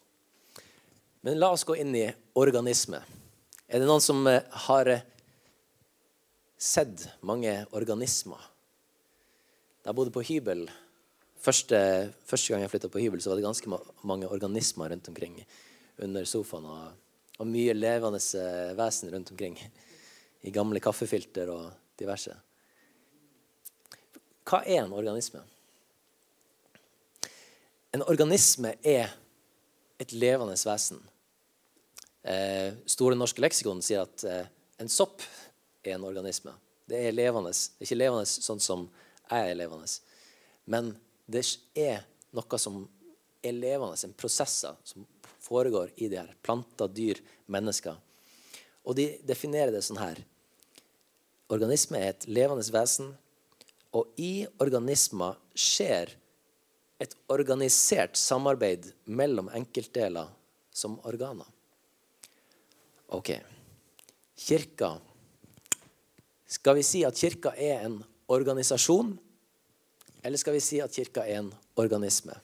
Men 1.21 1.39
la 1.39 1.51
oss 1.53 1.65
gå 1.67 1.75
inn 1.79 1.95
i 1.95 2.05
organisme. 2.39 3.01
Er 3.67 3.79
det 3.79 3.87
noen 3.89 4.03
som 4.03 4.23
eh, 4.27 4.47
har 4.67 4.89
eh, 4.89 5.03
sett 6.57 7.05
mange 7.27 7.53
organismer? 7.77 8.39
Da 9.81 9.91
jeg 9.91 9.97
bodde 9.99 10.13
på 10.15 10.23
hybel, 10.25 10.65
første, 11.41 11.77
første 12.27 12.53
gang 12.53 12.65
jeg 12.65 12.71
flytta 12.73 12.91
på 12.93 13.03
hybel, 13.03 13.21
så 13.21 13.31
var 13.31 13.39
det 13.39 13.45
ganske 13.45 13.79
mange 14.07 14.29
organismer 14.31 14.91
rundt 14.93 15.11
omkring 15.11 15.39
under 16.01 16.25
sofaen. 16.25 16.65
Og, 16.65 16.91
og 17.41 17.49
mye 17.49 17.75
levende 17.75 18.21
eh, 18.39 18.73
vesen 18.77 19.11
rundt 19.13 19.31
omkring. 19.33 19.57
I 20.41 20.53
gamle 20.53 20.81
kaffefilter 20.81 21.49
og 21.53 21.69
diverse. 21.99 22.33
Hva 24.47 24.63
er 24.65 24.83
en 24.83 24.95
organisme? 24.97 25.43
En 27.91 28.03
organisme 28.07 28.73
er 28.87 29.11
et 30.01 30.13
levende 30.15 30.57
vesen. 30.57 31.01
Eh, 32.23 32.73
Store 32.89 33.17
norske 33.17 33.41
leksikon 33.43 33.81
sier 33.85 34.05
at 34.05 34.25
eh, 34.25 34.49
en 34.81 34.89
sopp 34.89 35.21
er 35.85 35.95
en 35.95 36.07
organisme. 36.07 36.53
Det 36.89 36.99
er 37.07 37.15
levende. 37.15 37.53
Det 37.53 37.83
er 37.83 37.89
ikke 37.89 38.01
levende 38.01 38.25
sånn 38.29 38.61
som 38.63 38.87
jeg 39.29 39.51
er 39.51 39.59
levende. 39.59 39.87
Men 40.65 40.93
det 41.31 41.45
er 41.77 42.03
noe 42.35 42.59
som 42.59 42.81
er 43.41 43.55
levende, 43.55 43.97
en 44.05 44.17
prosesser 44.17 44.75
som 44.85 45.05
foregår 45.51 45.91
i 45.99 46.07
de 46.07 46.21
her 46.21 46.31
planter, 46.45 46.87
dyr, 46.87 47.19
mennesker. 47.51 47.97
Og 48.87 48.95
de 48.97 49.07
definerer 49.27 49.73
det 49.75 49.83
sånn 49.85 49.99
her. 50.01 50.23
Organisme 51.51 51.99
er 51.99 52.13
et 52.13 52.27
levende 52.31 52.63
vesen, 52.71 53.11
og 53.91 54.07
i 54.15 54.47
organismer 54.63 55.35
skjer 55.51 56.13
et 57.01 57.15
organisert 57.33 58.15
samarbeid 58.19 58.91
mellom 59.09 59.49
enkeltdeler 59.57 60.29
som 60.71 60.95
organer. 61.09 61.47
Ok. 63.11 63.33
Kirka 64.39 64.95
Skal 66.51 66.75
vi 66.79 66.83
si 66.83 67.01
at 67.07 67.15
kirka 67.15 67.51
er 67.55 67.85
en 67.87 67.99
organisasjon, 68.31 69.13
eller 70.23 70.39
skal 70.39 70.55
vi 70.55 70.63
si 70.63 70.79
at 70.83 70.91
kirka 70.91 71.23
er 71.23 71.41
en 71.41 71.51
organisme? 71.79 72.35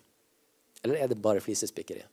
Eller 0.84 1.04
er 1.04 1.12
det 1.12 1.20
bare 1.22 1.44
flisespikkeri? 1.44 2.04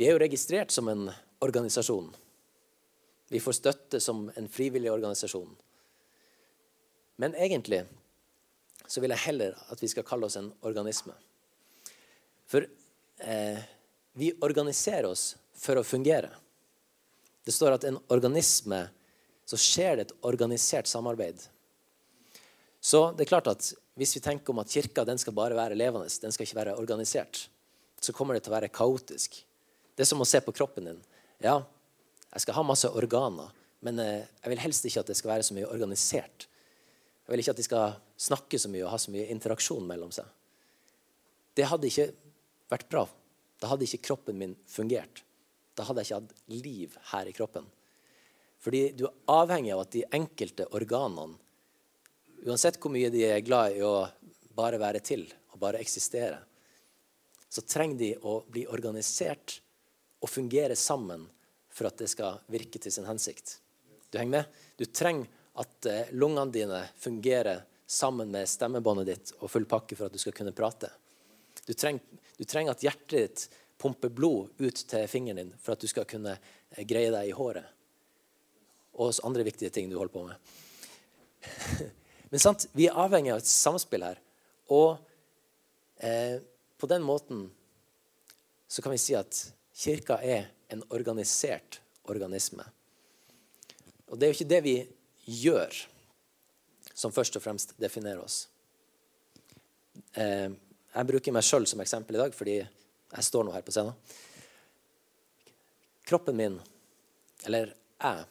Vi 0.00 0.06
er 0.08 0.14
jo 0.14 0.20
registrert 0.22 0.70
som 0.72 0.86
en 0.88 1.10
organisasjon. 1.44 2.06
Vi 3.28 3.40
får 3.44 3.52
støtte 3.58 3.98
som 4.00 4.30
en 4.32 4.46
frivillig 4.48 4.88
organisasjon. 4.88 5.50
Men 7.20 7.34
egentlig 7.36 7.82
så 8.86 9.02
vil 9.04 9.12
jeg 9.12 9.22
heller 9.26 9.58
at 9.68 9.82
vi 9.82 9.90
skal 9.92 10.06
kalle 10.08 10.24
oss 10.24 10.38
en 10.40 10.48
organisme. 10.64 11.12
For 12.48 12.64
eh, 12.64 13.60
vi 14.16 14.30
organiserer 14.40 15.10
oss 15.10 15.34
for 15.52 15.76
å 15.76 15.84
fungere. 15.84 16.32
Det 17.44 17.52
står 17.52 17.76
at 17.76 17.86
en 17.90 18.00
organisme 18.08 18.80
så 19.44 19.60
skjer 19.60 20.00
det 20.00 20.08
et 20.08 20.16
organisert 20.32 20.88
samarbeid. 20.88 21.44
Så 22.80 23.04
det 23.12 23.26
er 23.26 23.32
klart 23.34 23.52
at 23.52 23.68
hvis 24.00 24.16
vi 24.16 24.24
tenker 24.24 24.56
om 24.56 24.64
at 24.64 24.72
kirka 24.72 25.04
den 25.04 25.20
skal 25.20 25.36
bare 25.36 25.60
være 25.60 25.76
levende, 25.76 26.08
den 26.24 26.32
skal 26.32 26.48
ikke 26.48 26.60
være 26.62 26.78
organisert, 26.80 27.50
så 28.00 28.16
kommer 28.16 28.32
det 28.32 28.46
til 28.48 28.56
å 28.56 28.58
være 28.62 28.72
kaotisk. 28.72 29.42
Det 30.00 30.06
er 30.06 30.08
som 30.14 30.22
å 30.24 30.24
se 30.24 30.38
på 30.40 30.54
kroppen 30.56 30.86
din. 30.88 31.00
Ja, 31.44 31.58
jeg 32.32 32.40
skal 32.40 32.56
ha 32.56 32.62
masse 32.64 32.88
organer, 32.96 33.50
men 33.84 33.98
eh, 34.00 34.22
jeg 34.40 34.48
vil 34.54 34.62
helst 34.62 34.86
ikke 34.88 35.02
at 35.02 35.12
det 35.12 35.16
skal 35.18 35.34
være 35.34 35.44
så 35.44 35.52
mye 35.58 35.68
organisert. 35.68 36.46
Jeg 37.26 37.34
vil 37.34 37.42
ikke 37.42 37.52
at 37.52 37.60
de 37.60 37.66
skal 37.66 37.98
snakke 38.16 38.62
så 38.64 38.72
mye 38.72 38.86
og 38.86 38.94
ha 38.94 39.02
så 39.04 39.12
mye 39.12 39.28
interaksjon 39.34 39.84
mellom 39.84 40.08
seg. 40.16 40.24
Det 41.52 41.68
hadde 41.68 41.92
ikke 41.92 42.08
vært 42.72 42.88
bra. 42.88 43.04
Da 43.60 43.74
hadde 43.74 43.84
ikke 43.90 44.06
kroppen 44.08 44.40
min 44.40 44.56
fungert. 44.72 45.20
Da 45.76 45.84
hadde 45.84 46.00
jeg 46.00 46.08
ikke 46.08 46.22
hatt 46.22 46.34
liv 46.64 46.98
her 47.12 47.28
i 47.28 47.36
kroppen. 47.36 47.68
Fordi 48.64 48.84
du 48.96 49.04
er 49.04 49.16
avhengig 49.36 49.76
av 49.76 49.84
at 49.84 49.94
de 50.00 50.08
enkelte 50.16 50.72
organene, 50.80 51.36
uansett 52.48 52.80
hvor 52.80 52.96
mye 52.96 53.12
de 53.12 53.28
er 53.28 53.44
glad 53.44 53.76
i 53.76 53.84
å 53.84 54.06
bare 54.56 54.80
være 54.80 55.04
til 55.04 55.28
og 55.52 55.60
bare 55.60 55.84
eksistere, 55.84 56.40
så 57.52 57.68
trenger 57.68 58.00
de 58.00 58.14
å 58.24 58.40
bli 58.48 58.64
organisert 58.64 59.60
og 60.20 60.30
fungere 60.30 60.76
sammen 60.76 61.26
for 61.70 61.88
at 61.88 61.98
det 62.00 62.10
skal 62.12 62.40
virke 62.50 62.80
til 62.82 62.92
sin 62.92 63.08
hensikt. 63.08 63.58
Du 64.10 64.18
henger 64.18 64.40
med? 64.40 64.62
Du 64.76 64.84
trenger 64.84 65.26
at 65.60 65.86
eh, 65.86 66.12
lungene 66.12 66.52
dine 66.52 66.80
fungerer 66.98 67.62
sammen 67.86 68.30
med 68.30 68.48
stemmebåndet 68.48 69.06
ditt 69.06 69.32
og 69.40 69.50
full 69.50 69.66
pakke 69.66 69.96
for 69.98 70.06
at 70.06 70.14
du 70.14 70.20
skal 70.22 70.34
kunne 70.36 70.54
prate. 70.56 70.90
Du 71.66 71.72
trenger, 71.74 72.22
du 72.38 72.44
trenger 72.44 72.74
at 72.74 72.84
hjertet 72.84 73.18
ditt 73.18 73.46
pumper 73.80 74.12
blod 74.12 74.50
ut 74.60 74.82
til 74.92 75.06
fingeren 75.08 75.40
din 75.40 75.52
for 75.60 75.74
at 75.74 75.82
du 75.82 75.88
skal 75.90 76.08
kunne 76.08 76.36
eh, 76.36 76.84
greie 76.88 77.12
deg 77.14 77.30
i 77.30 77.36
håret. 77.36 77.76
Og 79.00 79.14
andre 79.24 79.46
viktige 79.46 79.72
ting 79.72 79.88
du 79.90 79.96
holder 79.98 80.14
på 80.14 80.26
med. 80.26 80.36
Men 82.30 82.42
sant, 82.42 82.66
vi 82.76 82.86
er 82.86 82.98
avhengig 82.98 83.32
av 83.34 83.40
et 83.40 83.48
samspill 83.50 84.04
her. 84.04 84.20
Og 84.70 84.98
eh, 86.04 86.38
på 86.78 86.90
den 86.90 87.02
måten 87.06 87.48
så 88.70 88.82
kan 88.82 88.94
vi 88.94 89.00
si 89.02 89.16
at 89.18 89.48
kirka 89.80 90.18
er 90.22 90.50
en 90.68 90.82
organisert 90.92 91.80
organisme. 92.10 92.64
Og 94.10 94.18
det 94.18 94.26
er 94.26 94.32
jo 94.32 94.38
ikke 94.38 94.50
det 94.50 94.60
vi 94.64 94.74
gjør, 95.40 95.76
som 96.92 97.14
først 97.14 97.38
og 97.38 97.44
fremst 97.44 97.72
definerer 97.80 98.20
oss. 98.20 98.42
Eh, 100.18 100.50
jeg 100.90 101.06
bruker 101.06 101.34
meg 101.34 101.46
sjøl 101.46 101.68
som 101.70 101.80
eksempel 101.80 102.18
i 102.18 102.20
dag 102.20 102.34
fordi 102.34 102.58
jeg 102.60 103.26
står 103.26 103.46
nå 103.46 103.54
her 103.54 103.64
på 103.64 103.74
scenen. 103.74 103.96
Kroppen 106.10 106.36
min, 106.36 106.58
eller 107.46 107.72
jeg, 107.72 108.26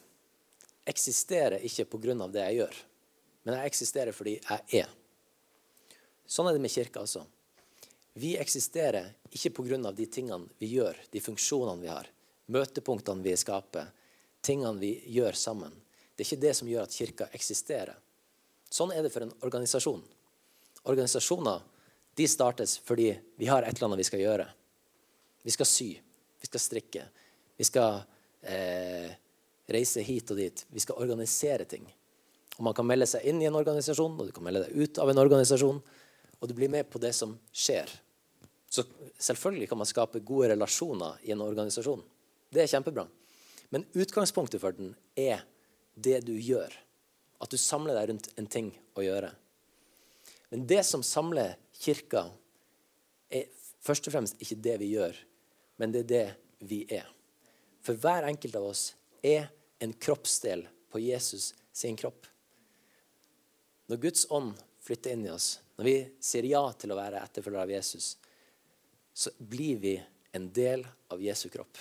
eksisterer 0.90 1.64
ikke 1.64 1.88
pga. 1.88 2.26
det 2.28 2.44
jeg 2.44 2.60
gjør, 2.60 2.80
men 3.44 3.56
jeg 3.56 3.72
eksisterer 3.72 4.12
fordi 4.12 4.36
jeg 4.38 4.84
er. 4.84 4.90
Sånn 6.30 6.46
er 6.46 6.54
det 6.54 6.62
med 6.62 6.70
kirka 6.70 7.02
også. 7.02 7.24
Vi 8.20 8.34
eksisterer 8.36 9.14
ikke 9.32 9.52
pga. 9.56 9.92
de 9.92 10.06
tingene 10.06 10.48
vi 10.58 10.74
gjør, 10.74 10.96
de 11.10 11.20
funksjonene 11.20 11.80
vi 11.80 11.88
har, 11.88 12.06
møtepunktene 12.46 13.22
vi 13.22 13.36
skaper, 13.36 13.86
tingene 14.42 14.80
vi 14.80 14.92
gjør 15.06 15.32
sammen. 15.32 15.72
Det 16.14 16.24
er 16.24 16.28
ikke 16.28 16.44
det 16.44 16.54
som 16.56 16.68
gjør 16.68 16.82
at 16.82 16.96
kirka 16.96 17.28
eksisterer. 17.32 17.96
Sånn 18.70 18.92
er 18.92 19.02
det 19.02 19.12
for 19.12 19.24
en 19.24 19.32
organisasjon. 19.40 20.02
Organisasjoner 20.84 21.62
de 22.16 22.26
startes 22.28 22.76
fordi 22.84 23.14
vi 23.38 23.48
har 23.48 23.62
et 23.62 23.72
eller 23.72 23.88
annet 23.88 24.02
vi 24.02 24.08
skal 24.10 24.20
gjøre. 24.20 24.46
Vi 25.42 25.54
skal 25.54 25.66
sy, 25.66 25.88
vi 26.40 26.50
skal 26.50 26.60
strikke, 26.60 27.06
vi 27.56 27.64
skal 27.64 28.02
eh, 28.42 29.08
reise 29.72 30.04
hit 30.04 30.30
og 30.30 30.42
dit. 30.42 30.66
Vi 30.68 30.82
skal 30.82 31.00
organisere 31.00 31.64
ting. 31.64 31.88
Og 32.58 32.66
Man 32.68 32.76
kan 32.76 32.86
melde 32.86 33.08
seg 33.08 33.24
inn 33.24 33.40
i 33.40 33.48
en 33.48 33.56
organisasjon, 33.56 34.18
og 34.20 34.28
du 34.28 34.36
kan 34.36 34.44
melde 34.44 34.66
deg 34.66 34.76
ut 34.76 35.00
av 35.00 35.08
en 35.08 35.22
organisasjon. 35.22 35.80
Og 36.40 36.48
du 36.48 36.54
blir 36.56 36.72
med 36.72 36.88
på 36.90 37.00
det 37.00 37.14
som 37.16 37.32
skjer. 37.52 37.88
Så 38.70 38.84
selvfølgelig 39.18 39.68
kan 39.68 39.80
man 39.80 39.88
skape 39.88 40.22
gode 40.22 40.52
relasjoner 40.52 41.18
i 41.26 41.32
en 41.34 41.42
organisasjon. 41.42 42.04
Det 42.50 42.62
er 42.62 42.70
kjempebra. 42.70 43.06
Men 43.74 43.86
utgangspunktet 43.98 44.62
for 44.62 44.74
den 44.76 44.92
er 45.18 45.42
det 45.94 46.20
du 46.26 46.36
gjør. 46.38 46.70
At 47.42 47.50
du 47.50 47.58
samler 47.58 47.98
deg 47.98 48.12
rundt 48.12 48.30
en 48.38 48.48
ting 48.50 48.70
å 48.94 49.02
gjøre. 49.02 49.32
Men 50.50 50.66
det 50.70 50.84
som 50.86 51.02
samler 51.06 51.56
kirka, 51.80 52.28
er 53.30 53.46
først 53.82 54.08
og 54.08 54.14
fremst 54.14 54.40
ikke 54.42 54.58
det 54.58 54.76
vi 54.82 54.92
gjør, 54.96 55.14
men 55.78 55.94
det 55.94 56.04
er 56.04 56.10
det 56.10 56.26
vi 56.66 56.80
er. 56.90 57.06
For 57.82 57.98
hver 57.98 58.26
enkelt 58.28 58.58
av 58.58 58.66
oss 58.72 58.90
er 59.22 59.48
en 59.80 59.94
kroppsdel 59.94 60.66
på 60.90 61.02
Jesus 61.02 61.52
sin 61.72 61.96
kropp. 61.96 62.26
Når 63.90 64.02
Guds 64.02 64.26
ånd 64.30 64.58
flytter 64.82 65.14
inn 65.14 65.26
i 65.26 65.32
oss, 65.32 65.60
når 65.78 65.86
vi 65.86 65.96
sier 66.22 66.50
ja 66.50 66.64
til 66.78 66.92
å 66.92 66.98
være 66.98 67.22
etterfølgere 67.22 67.64
av 67.64 67.72
Jesus, 67.78 68.12
så 69.20 69.30
blir 69.38 69.76
vi 69.76 69.94
en 70.32 70.46
del 70.52 70.86
av 71.12 71.20
Jesu 71.20 71.50
kropp. 71.52 71.76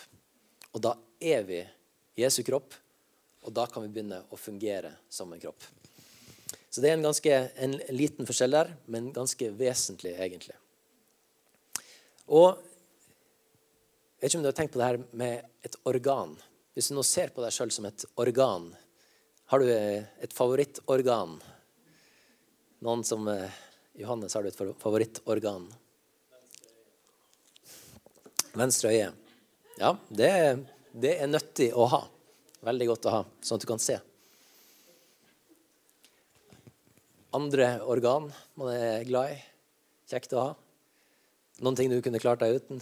Og 0.76 0.82
da 0.84 0.98
er 1.24 1.46
vi 1.48 1.60
Jesu 2.20 2.42
kropp, 2.44 2.76
og 3.48 3.54
da 3.56 3.64
kan 3.72 3.86
vi 3.86 3.92
begynne 3.94 4.26
å 4.28 4.40
fungere 4.40 4.92
som 5.08 5.32
en 5.32 5.40
kropp. 5.40 5.64
Så 6.70 6.84
det 6.84 6.92
er 6.92 6.98
en 6.98 7.08
ganske 7.08 7.38
en 7.64 7.78
liten 7.96 8.28
forskjell 8.28 8.58
der, 8.58 8.74
men 8.92 9.14
ganske 9.16 9.52
vesentlig, 9.56 10.18
egentlig. 10.20 10.58
Og 12.28 12.60
jeg 14.20 14.26
vet 14.26 14.34
ikke 14.34 14.42
om 14.42 14.44
du 14.44 14.52
har 14.52 14.60
tenkt 14.60 14.76
på 14.76 14.82
det 14.82 14.90
her 14.90 15.02
med 15.24 15.66
et 15.66 15.80
organ. 15.88 16.36
Hvis 16.76 16.92
du 16.92 16.98
nå 16.98 17.08
ser 17.08 17.32
på 17.32 17.42
deg 17.46 17.56
sjøl 17.56 17.72
som 17.72 17.88
et 17.88 18.04
organ, 18.20 18.68
har 19.50 19.64
du 19.64 19.70
et 19.72 20.36
favorittorgan? 20.36 21.40
Noen 22.84 23.08
som 23.08 23.32
eh, 23.32 23.62
Johannes, 23.98 24.36
har 24.36 24.44
du 24.44 24.52
et 24.52 24.82
favorittorgan? 24.84 25.72
Venstre 28.58 28.90
øye. 28.94 29.10
Ja, 29.80 29.98
det, 30.10 30.32
det 30.92 31.18
er 31.22 31.28
nyttig 31.30 31.74
å 31.78 31.86
ha. 31.92 32.02
Veldig 32.66 32.88
godt 32.90 33.06
å 33.08 33.14
ha, 33.14 33.22
sånn 33.46 33.56
at 33.60 33.64
du 33.64 33.68
kan 33.70 33.80
se. 33.82 34.00
Andre 37.36 37.78
organ 37.86 38.34
man 38.58 38.74
er 38.74 39.04
glad 39.08 39.32
i. 39.36 39.38
Kjekt 40.10 40.34
å 40.34 40.42
ha. 40.42 40.56
Noen 41.62 41.76
ting 41.78 41.90
du 41.92 42.02
kunne 42.02 42.20
klart 42.20 42.42
deg 42.42 42.56
uten. 42.58 42.82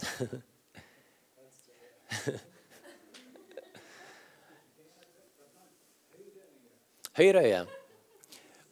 Høyreøye. 7.18 7.66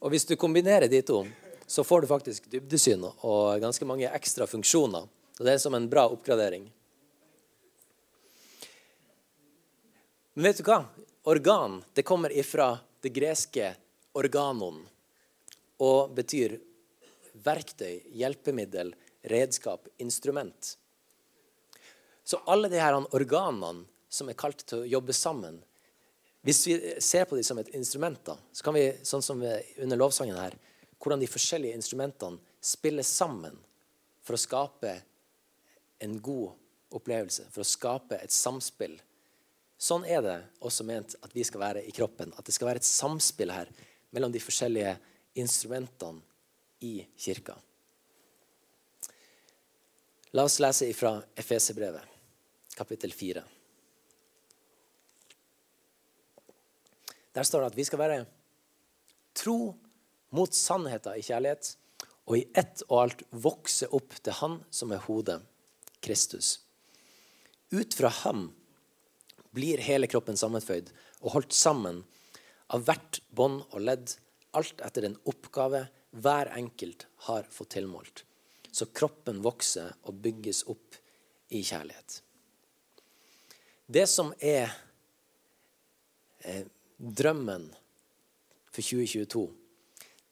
Og 0.00 0.10
hvis 0.14 0.24
du 0.28 0.36
kombinerer 0.38 0.88
de 0.88 1.02
to, 1.04 1.26
så 1.66 1.84
får 1.84 2.00
du 2.02 2.06
faktisk 2.08 2.46
dybdesyn 2.50 3.02
og 3.04 3.60
ganske 3.60 3.84
mange 3.88 4.08
ekstra 4.14 4.46
funksjoner. 4.48 5.04
Og 5.36 5.42
det 5.44 5.52
er 5.56 5.58
som 5.60 5.74
en 5.76 5.90
bra 5.90 6.08
oppgradering. 6.08 6.70
Men 10.36 10.50
vet 10.50 10.58
du 10.60 10.66
hva? 10.68 10.82
Organ 11.32 11.78
det 11.96 12.02
kommer 12.04 12.32
ifra 12.32 12.74
det 13.00 13.08
greske 13.16 13.70
organon 14.12 14.82
og 15.80 16.12
betyr 16.12 16.58
verktøy, 17.40 18.02
hjelpemiddel, 18.12 18.90
redskap, 19.32 19.88
instrument. 19.96 20.74
Så 22.24 22.42
alle 22.52 22.68
de 22.68 22.82
her 22.84 22.98
organene 23.16 23.86
som 24.12 24.28
er 24.28 24.36
kalt 24.36 24.60
til 24.68 24.84
å 24.84 24.90
jobbe 24.98 25.16
sammen 25.16 25.62
Hvis 26.44 26.60
vi 26.68 26.76
ser 27.00 27.24
på 27.24 27.40
dem 27.40 27.44
som 27.48 27.58
et 27.58 27.72
instrument, 27.74 28.20
da, 28.22 28.36
så 28.52 28.62
kan 28.62 28.76
vi, 28.76 28.84
sånn 29.02 29.24
som 29.24 29.40
under 29.40 29.96
lovsangen 29.98 30.36
her, 30.36 30.52
hvordan 31.00 31.24
de 31.24 31.32
forskjellige 31.32 31.80
instrumentene 31.80 32.38
spiller 32.60 33.02
sammen 33.02 33.56
for 34.22 34.36
å 34.36 34.44
skape 34.44 34.92
en 35.98 36.20
god 36.20 36.52
opplevelse, 36.94 37.48
for 37.50 37.64
å 37.64 37.66
skape 37.66 38.20
et 38.20 38.30
samspill. 38.30 39.00
Sånn 39.76 40.06
er 40.08 40.22
det 40.24 40.36
også 40.64 40.86
ment 40.88 41.18
at 41.20 41.34
vi 41.36 41.44
skal 41.44 41.60
være 41.60 41.84
i 41.84 41.92
kroppen. 41.94 42.32
At 42.36 42.48
det 42.48 42.54
skal 42.56 42.70
være 42.70 42.80
et 42.80 42.88
samspill 42.88 43.52
her 43.52 43.70
mellom 44.16 44.32
de 44.32 44.40
forskjellige 44.40 44.96
instrumentene 45.36 46.22
i 46.80 47.00
kirka. 47.20 47.56
La 50.36 50.44
oss 50.44 50.58
lese 50.60 50.88
ifra 50.90 51.14
Efeserbrevet 51.36 52.14
kapittel 52.76 53.12
4. 53.12 53.42
Der 57.36 57.44
står 57.44 57.62
det 57.62 57.72
at 57.72 57.78
vi 57.78 57.84
skal 57.88 58.00
være 58.00 58.18
tro 59.36 59.74
mot 60.36 60.52
sannheten 60.56 61.16
i 61.16 61.24
kjærlighet, 61.24 61.74
og 62.26 62.38
i 62.40 62.46
ett 62.58 62.82
og 62.88 63.00
alt 63.04 63.22
vokse 63.30 63.88
opp 63.94 64.16
til 64.18 64.34
Han 64.40 64.58
som 64.74 64.92
er 64.92 65.04
hodet, 65.04 65.38
Kristus. 66.02 66.58
Ut 67.72 67.94
fra 67.94 68.10
ham 68.24 68.48
blir 69.56 69.80
hele 69.82 70.08
kroppen 70.10 70.36
sammenføyd 70.36 70.92
og 71.22 71.32
holdt 71.38 71.56
sammen 71.56 72.02
av 72.72 72.84
hvert 72.86 73.20
bånd 73.36 73.62
og 73.70 73.82
ledd, 73.82 74.12
alt 74.56 74.80
etter 74.84 75.06
den 75.06 75.16
oppgave 75.28 75.86
hver 76.16 76.50
enkelt 76.56 77.06
har 77.28 77.48
fått 77.52 77.74
tilmålt. 77.76 78.24
Så 78.72 78.88
kroppen 78.92 79.40
vokser 79.44 79.94
og 80.04 80.20
bygges 80.24 80.64
opp 80.68 80.98
i 81.56 81.62
kjærlighet. 81.64 82.20
Det 83.86 84.04
som 84.10 84.32
er 84.42 84.72
eh, 86.42 86.66
drømmen 86.98 87.68
for 88.72 88.82
2022, 88.82 89.46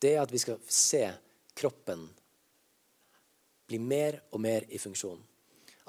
det 0.03 0.17
er 0.17 0.25
at 0.25 0.33
vi 0.35 0.43
skal 0.43 0.59
se 0.69 1.07
kroppen 1.57 2.09
bli 3.71 3.79
mer 3.81 4.19
og 4.35 4.43
mer 4.45 4.67
i 4.69 4.81
funksjon. 4.83 5.23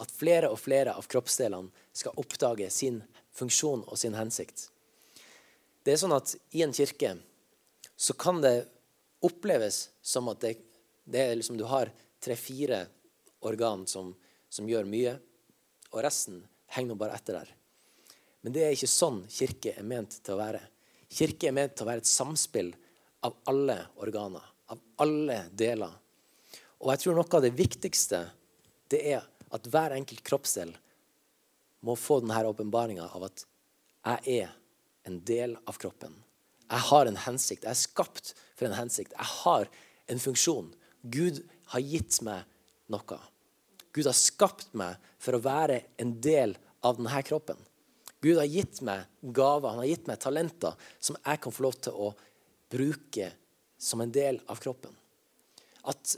At 0.01 0.12
flere 0.12 0.49
og 0.51 0.60
flere 0.60 0.95
av 0.97 1.08
kroppsdelene 1.08 1.71
skal 1.95 2.17
oppdage 2.19 2.67
sin 2.73 3.01
funksjon 3.36 3.84
og 3.88 3.99
sin 3.99 4.15
hensikt. 4.17 4.69
Det 5.84 5.93
er 5.93 6.01
sånn 6.01 6.15
at 6.15 6.34
i 6.55 6.63
en 6.65 6.73
kirke 6.75 7.13
så 7.95 8.15
kan 8.17 8.41
det 8.43 8.65
oppleves 9.25 9.89
som 10.01 10.27
at 10.31 10.41
det, 10.43 10.55
det 11.05 11.21
er 11.21 11.36
liksom 11.38 11.58
du 11.60 11.65
har 11.69 11.91
tre-fire 12.23 12.86
organ 13.45 13.86
som, 13.88 14.12
som 14.49 14.67
gjør 14.69 14.88
mye, 14.89 15.13
og 15.93 16.01
resten 16.03 16.41
henger 16.73 16.91
nå 16.91 16.97
bare 16.99 17.15
etter 17.17 17.39
der. 17.39 17.51
Men 18.41 18.55
det 18.55 18.65
er 18.65 18.73
ikke 18.75 18.89
sånn 18.89 19.23
kirke 19.31 19.75
er 19.77 19.86
ment 19.86 20.19
til 20.21 20.36
å 20.36 20.41
være. 20.41 20.62
Kirke 21.10 21.49
er 21.49 21.55
ment 21.55 21.75
til 21.77 21.86
å 21.86 21.89
være 21.89 22.03
et 22.03 22.10
samspill 22.10 22.73
av 23.25 23.38
alle 23.49 23.77
organer, 24.03 24.43
av 24.69 24.81
alle 25.01 25.39
deler. 25.53 25.93
Og 26.81 26.91
jeg 26.91 27.01
tror 27.01 27.17
noe 27.17 27.38
av 27.38 27.45
det 27.45 27.53
viktigste 27.55 28.25
det 28.93 29.01
er 29.15 29.23
at 29.55 29.67
hver 29.71 29.95
enkelt 29.95 30.23
kroppsdel 30.25 30.73
må 31.85 31.95
få 31.99 32.19
denne 32.23 32.45
åpenbaringa 32.49 33.07
av 33.15 33.27
at 33.29 33.45
jeg 34.05 34.41
er 34.43 34.53
en 35.05 35.19
del 35.25 35.55
av 35.69 35.77
kroppen. 35.81 36.13
Jeg 36.65 36.81
har 36.89 37.05
en 37.05 37.19
hensikt. 37.27 37.65
Jeg 37.65 37.71
er 37.71 37.79
skapt 37.79 38.33
for 38.57 38.67
en 38.67 38.77
hensikt. 38.77 39.13
Jeg 39.13 39.31
har 39.43 39.69
en 40.09 40.21
funksjon. 40.21 40.71
Gud 41.01 41.43
har 41.73 41.83
gitt 41.85 42.19
meg 42.25 42.45
noe. 42.91 43.19
Gud 43.93 44.09
har 44.09 44.17
skapt 44.17 44.73
meg 44.77 44.97
for 45.21 45.37
å 45.37 45.43
være 45.45 45.83
en 46.01 46.15
del 46.21 46.55
av 46.85 46.97
denne 46.97 47.21
kroppen. 47.25 47.59
Gud 48.25 48.39
har 48.41 48.49
gitt 48.49 48.81
meg 48.85 49.05
gaver, 49.21 49.69
han 49.69 49.83
har 49.83 49.89
gitt 49.89 50.07
meg 50.09 50.21
talenter 50.21 50.73
som 50.97 51.17
jeg 51.19 51.41
kan 51.43 51.53
få 51.53 51.67
lov 51.67 51.77
til 51.85 51.97
å 52.07 52.11
bruke 52.73 53.29
som 53.77 54.01
en 54.01 54.13
del 54.13 54.39
av 54.49 54.61
kroppen. 54.61 54.93
At 55.85 56.15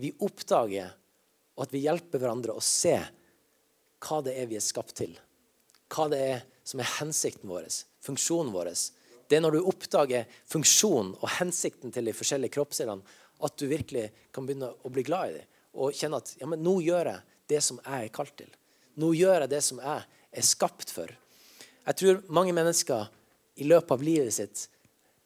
vi 0.00 0.14
oppdager 0.24 0.94
og 1.60 1.66
at 1.66 1.74
vi 1.76 1.82
hjelper 1.84 2.22
hverandre 2.22 2.54
å 2.56 2.62
se 2.64 2.94
hva 4.00 4.18
det 4.24 4.32
er 4.40 4.46
vi 4.48 4.56
er 4.56 4.64
skapt 4.64 4.94
til. 4.96 5.12
Hva 5.92 6.06
det 6.08 6.20
er 6.24 6.38
som 6.64 6.80
er 6.80 6.88
hensikten 6.96 7.50
vår, 7.50 7.66
funksjonen 8.00 8.54
vår. 8.54 8.70
Det 9.28 9.36
er 9.36 9.42
når 9.44 9.58
du 9.58 9.68
oppdager 9.68 10.24
funksjonen 10.48 11.12
og 11.18 11.34
hensikten 11.36 11.92
til 11.92 12.08
de 12.08 12.14
forskjellige 12.16 12.54
kroppsdelene, 12.56 13.04
at 13.44 13.60
du 13.60 13.66
virkelig 13.68 14.06
kan 14.32 14.48
begynne 14.48 14.72
å 14.72 14.92
bli 14.92 15.04
glad 15.04 15.34
i 15.34 15.36
dem. 15.36 15.52
Og 15.84 16.00
kjenne 16.00 16.22
at 16.24 16.32
ja, 16.40 16.48
men 16.48 16.64
nå 16.64 16.78
gjør 16.80 17.12
jeg 17.12 17.36
det 17.52 17.60
som 17.66 17.82
jeg 17.84 18.08
er 18.08 18.16
kalt 18.16 18.34
til. 18.40 18.48
Nå 18.96 19.12
gjør 19.18 19.44
jeg 19.44 19.52
det 19.52 19.62
som 19.68 19.84
jeg 19.84 20.08
er 20.40 20.48
skapt 20.48 20.96
for. 20.96 21.12
Jeg 21.84 22.00
tror 22.00 22.24
mange 22.32 22.56
mennesker 22.56 23.12
i 23.60 23.68
løpet 23.68 23.98
av 23.98 24.08
livet 24.08 24.32
sitt 24.32 24.64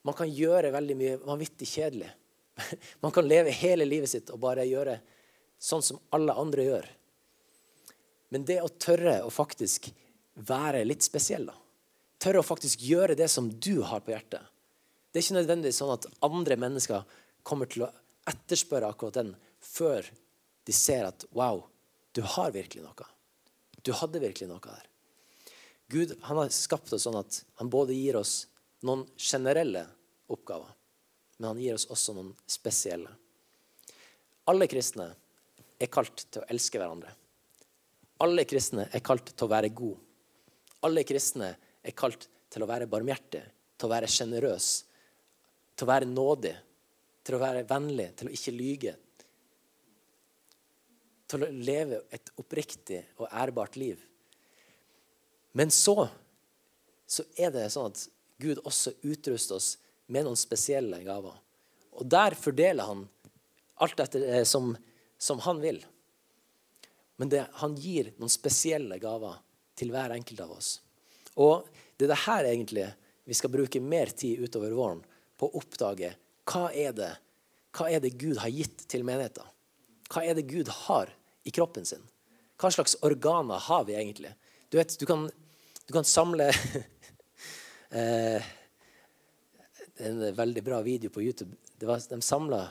man 0.03 0.19
kan 0.19 0.27
gjøre 0.27 0.75
veldig 0.75 0.99
mye 0.99 1.17
vanvittig 1.23 1.65
kjedelig. 1.71 2.11
Man 3.01 3.11
kan 3.11 3.25
leve 3.25 3.49
hele 3.57 3.87
livet 3.89 4.11
sitt 4.11 4.27
og 4.29 4.37
bare 4.43 4.67
gjøre 4.69 4.99
sånn 5.61 5.83
som 5.85 5.99
alle 6.15 6.33
andre 6.33 6.65
gjør. 6.65 6.89
Men 8.33 8.45
det 8.47 8.59
å 8.63 8.71
tørre 8.71 9.19
å 9.23 9.31
faktisk 9.33 9.91
være 10.35 10.83
litt 10.87 11.05
spesiell, 11.05 11.45
da. 11.47 11.55
Tørre 12.19 12.41
å 12.41 12.47
faktisk 12.47 12.81
gjøre 12.83 13.15
det 13.17 13.27
som 13.31 13.47
du 13.49 13.81
har 13.85 14.01
på 14.03 14.13
hjertet. 14.15 14.41
Det 15.11 15.19
er 15.19 15.25
ikke 15.25 15.37
nødvendigvis 15.37 15.79
sånn 15.79 15.93
at 15.93 16.07
andre 16.25 16.57
mennesker 16.59 17.03
kommer 17.45 17.69
til 17.71 17.85
å 17.85 17.91
etterspørre 18.27 18.89
akkurat 18.89 19.19
den 19.19 19.35
før 19.63 20.07
de 20.65 20.73
ser 20.73 21.05
at 21.07 21.25
wow, 21.37 21.61
du 22.11 22.23
har 22.35 22.51
virkelig 22.55 22.83
noe. 22.83 23.07
Du 23.85 23.93
hadde 23.93 24.23
virkelig 24.23 24.49
noe 24.49 24.63
der. 24.63 24.87
Gud 25.93 26.15
han 26.25 26.39
har 26.41 26.49
skapt 26.49 26.93
oss 26.95 27.05
sånn 27.05 27.19
at 27.19 27.43
han 27.59 27.69
både 27.69 27.93
gir 27.93 28.17
oss 28.17 28.47
noen 28.85 29.05
generelle 29.15 29.85
oppgaver, 30.31 30.71
men 31.37 31.51
han 31.51 31.61
gir 31.61 31.77
oss 31.77 31.85
også 31.93 32.15
noen 32.17 32.31
spesielle. 32.49 33.11
Alle 34.49 34.67
kristne 34.69 35.11
er 35.79 35.91
kalt 35.91 36.25
til 36.29 36.41
å 36.43 36.49
elske 36.51 36.79
hverandre. 36.79 37.11
Alle 38.23 38.45
kristne 38.47 38.87
er 38.93 39.03
kalt 39.03 39.33
til 39.33 39.47
å 39.47 39.51
være 39.51 39.73
god. 39.75 39.97
Alle 40.87 41.03
kristne 41.07 41.51
er 41.83 41.95
kalt 41.97 42.29
til 42.51 42.63
å 42.63 42.69
være 42.69 42.87
barmhjertig, 42.87 43.41
til 43.75 43.87
å 43.87 43.91
være 43.91 44.09
sjenerøs, 44.11 44.69
til 45.75 45.87
å 45.87 45.91
være 45.91 46.11
nådig. 46.11 46.55
til 47.25 47.39
å 47.39 47.41
være 47.41 47.63
vennlig, 47.65 48.11
til 48.13 48.27
å 48.29 48.33
ikke 48.37 48.51
lyge. 48.53 48.91
Til 51.25 51.41
å 51.41 51.47
leve 51.49 52.03
et 52.13 52.29
oppriktig 52.37 52.99
og 53.17 53.31
ærbart 53.31 53.79
liv. 53.81 53.97
Men 55.57 55.73
så, 55.73 56.05
så 57.07 57.25
er 57.33 57.49
det 57.55 57.71
sånn 57.73 57.89
at 57.89 58.03
Gud 58.37 58.61
også 58.61 58.93
utruster 59.07 59.57
oss 59.57 59.71
med 60.05 60.27
noen 60.27 60.37
spesielle 60.37 60.99
gaver. 61.01 61.33
Og 61.97 62.05
der 62.05 62.37
fordeler 62.37 62.91
han 62.91 63.05
alt 63.81 64.05
etter 64.05 64.25
eh, 64.27 64.45
som, 64.45 64.75
som 65.25 65.41
han 65.45 65.61
vil. 65.63 65.79
Men 67.17 67.31
det, 67.31 67.45
han 67.61 67.75
gir 67.79 68.11
noen 68.19 68.31
spesielle 68.31 68.99
gaver 69.01 69.39
til 69.79 69.91
hver 69.93 70.13
enkelt 70.13 70.43
av 70.45 70.53
oss. 70.57 70.69
Og 71.41 71.65
det 71.97 72.05
er 72.05 72.13
det 72.13 72.23
her 72.27 72.49
egentlig 72.51 72.87
vi 73.25 73.37
skal 73.37 73.53
bruke 73.53 73.81
mer 73.81 74.11
tid 74.13 74.43
utover 74.45 74.75
våren 74.77 75.01
på 75.39 75.49
å 75.49 75.61
oppdage 75.61 76.13
hva 76.45 76.67
er 76.77 76.93
det, 76.93 77.11
hva 77.73 77.89
er 77.89 78.03
det 78.03 78.13
Gud 78.21 78.37
har 78.43 78.53
gitt 78.53 78.85
til 78.91 79.05
menigheten. 79.07 79.47
Hva 80.13 80.21
er 80.21 80.37
det 80.37 80.45
Gud 80.51 80.69
har 80.85 81.09
i 81.43 81.53
kroppen 81.55 81.87
sin? 81.89 82.03
Hva 82.61 82.69
slags 82.71 82.93
organer 83.03 83.63
har 83.65 83.87
vi 83.89 83.97
egentlig? 83.97 84.35
Du 84.69 84.77
vet, 84.77 84.93
du 84.99 85.07
kan, 85.09 85.25
du 85.87 85.93
kan 85.95 86.05
samle 86.05 86.51
eh, 87.89 88.53
En 90.05 90.19
veldig 90.35 90.61
bra 90.63 90.81
video 90.83 91.09
på 91.09 91.21
YouTube. 91.23 91.55
Var, 91.79 92.01
de 92.11 92.17
samla 92.21 92.65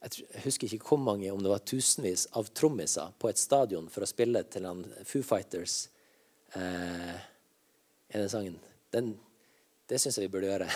jeg 0.00 0.44
husker 0.46 0.70
ikke 0.72 0.94
hvor 0.94 1.00
mange, 1.02 1.28
om 1.32 1.42
det 1.44 1.50
var 1.52 1.64
tusenvis 1.68 2.26
av 2.38 2.48
trommiser 2.56 3.12
på 3.20 3.28
et 3.28 3.40
stadion 3.40 3.88
for 3.92 4.04
å 4.04 4.08
spille 4.08 4.40
til 4.48 4.64
han 4.64 4.80
Foo 5.04 5.24
Fighters 5.26 5.82
eh, 6.56 7.18
ene 8.16 8.30
sangen. 8.32 8.56
Den, 8.94 9.12
det 9.90 10.00
syns 10.00 10.16
jeg 10.16 10.28
vi 10.28 10.32
burde 10.32 10.48
gjøre. 10.48 10.70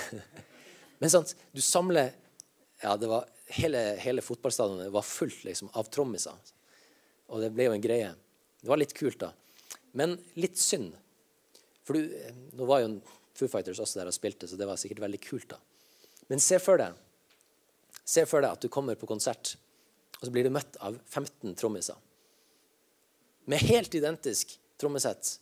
Men 1.00 1.12
sant, 1.12 1.32
du 1.56 1.62
samler 1.64 2.12
ja, 2.82 2.98
det 3.00 3.08
var, 3.10 3.30
Hele, 3.54 3.78
hele 4.00 4.22
fotballstadionet 4.24 4.88
var 4.92 5.04
fullt 5.04 5.42
liksom, 5.44 5.68
av 5.76 5.88
trommiser. 5.92 6.36
Og 7.28 7.42
det 7.42 7.50
ble 7.52 7.66
jo 7.66 7.74
en 7.74 7.82
greie. 7.84 8.08
Det 8.60 8.70
var 8.70 8.80
litt 8.80 8.94
kult, 8.96 9.20
da. 9.20 9.28
Men 9.92 10.16
litt 10.40 10.56
synd. 10.58 10.94
For 11.84 11.96
du, 11.96 12.08
nå 12.56 12.68
var 12.68 12.80
jo 12.80 12.94
Foo 13.36 13.50
Fighters 13.52 13.82
også 13.84 14.00
der 14.00 14.08
og 14.08 14.16
spilte, 14.16 14.48
så 14.48 14.56
det 14.56 14.68
var 14.68 14.80
sikkert 14.80 15.02
veldig 15.04 15.20
kult. 15.26 15.52
da. 15.52 15.60
Men 16.32 16.40
se 16.40 16.56
for 16.62 16.80
deg 16.80 16.96
Se 18.04 18.24
for 18.28 18.44
deg 18.44 18.56
at 18.56 18.64
du 18.64 18.70
kommer 18.72 18.98
på 19.00 19.08
konsert, 19.08 19.54
og 20.18 20.26
så 20.26 20.32
blir 20.32 20.46
du 20.46 20.52
møtt 20.52 20.76
av 20.84 20.96
15 21.08 21.56
trommiser. 21.58 21.96
Med 23.50 23.64
helt 23.64 23.94
identisk 23.96 24.54
trommesett. 24.80 25.38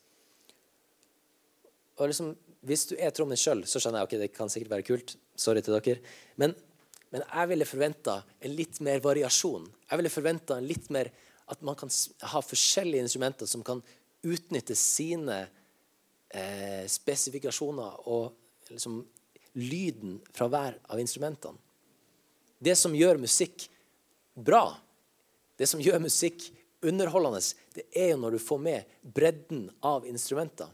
Og 1.98 2.08
liksom, 2.10 2.34
Hvis 2.62 2.84
du 2.86 2.92
er 2.94 3.10
trommis 3.10 3.42
sjøl, 3.42 3.64
så 3.66 3.80
skjønner 3.82 4.02
jeg 4.02 4.06
ok, 4.06 4.12
det 4.20 4.34
kan 4.36 4.50
sikkert 4.50 4.70
være 4.70 4.86
kult. 4.86 5.16
Sorry 5.34 5.64
til 5.66 5.74
dere. 5.74 5.96
Men, 6.38 6.52
men 7.10 7.24
jeg 7.24 7.48
ville 7.50 7.66
forventa 7.66 8.20
en 8.38 8.54
litt 8.54 8.78
mer 8.86 9.02
variasjon. 9.02 9.64
Jeg 9.88 9.98
ville 9.98 10.12
forventa 10.14 10.60
litt 10.62 10.86
mer 10.94 11.10
at 11.50 11.64
man 11.66 11.74
kan 11.74 11.90
ha 12.30 12.42
forskjellige 12.46 13.02
instrumenter 13.02 13.50
som 13.50 13.64
kan 13.66 13.82
utnytte 14.22 14.76
sine 14.78 15.40
eh, 16.30 16.86
spesifikasjoner 16.86 18.06
og 18.14 18.30
liksom, 18.70 19.00
lyden 19.58 20.20
fra 20.30 20.46
hver 20.52 20.78
av 20.86 21.02
instrumentene. 21.02 21.58
Det 22.62 22.76
som 22.78 22.94
gjør 22.94 23.18
musikk 23.18 23.66
bra, 24.38 24.76
det 25.58 25.66
som 25.66 25.82
gjør 25.82 26.02
musikk 26.02 26.44
underholdende, 26.82 27.40
det 27.74 27.84
er 27.94 28.12
jo 28.12 28.20
når 28.22 28.36
du 28.36 28.42
får 28.42 28.60
med 28.62 28.94
bredden 29.02 29.66
av 29.82 30.06
instrumenter. 30.06 30.70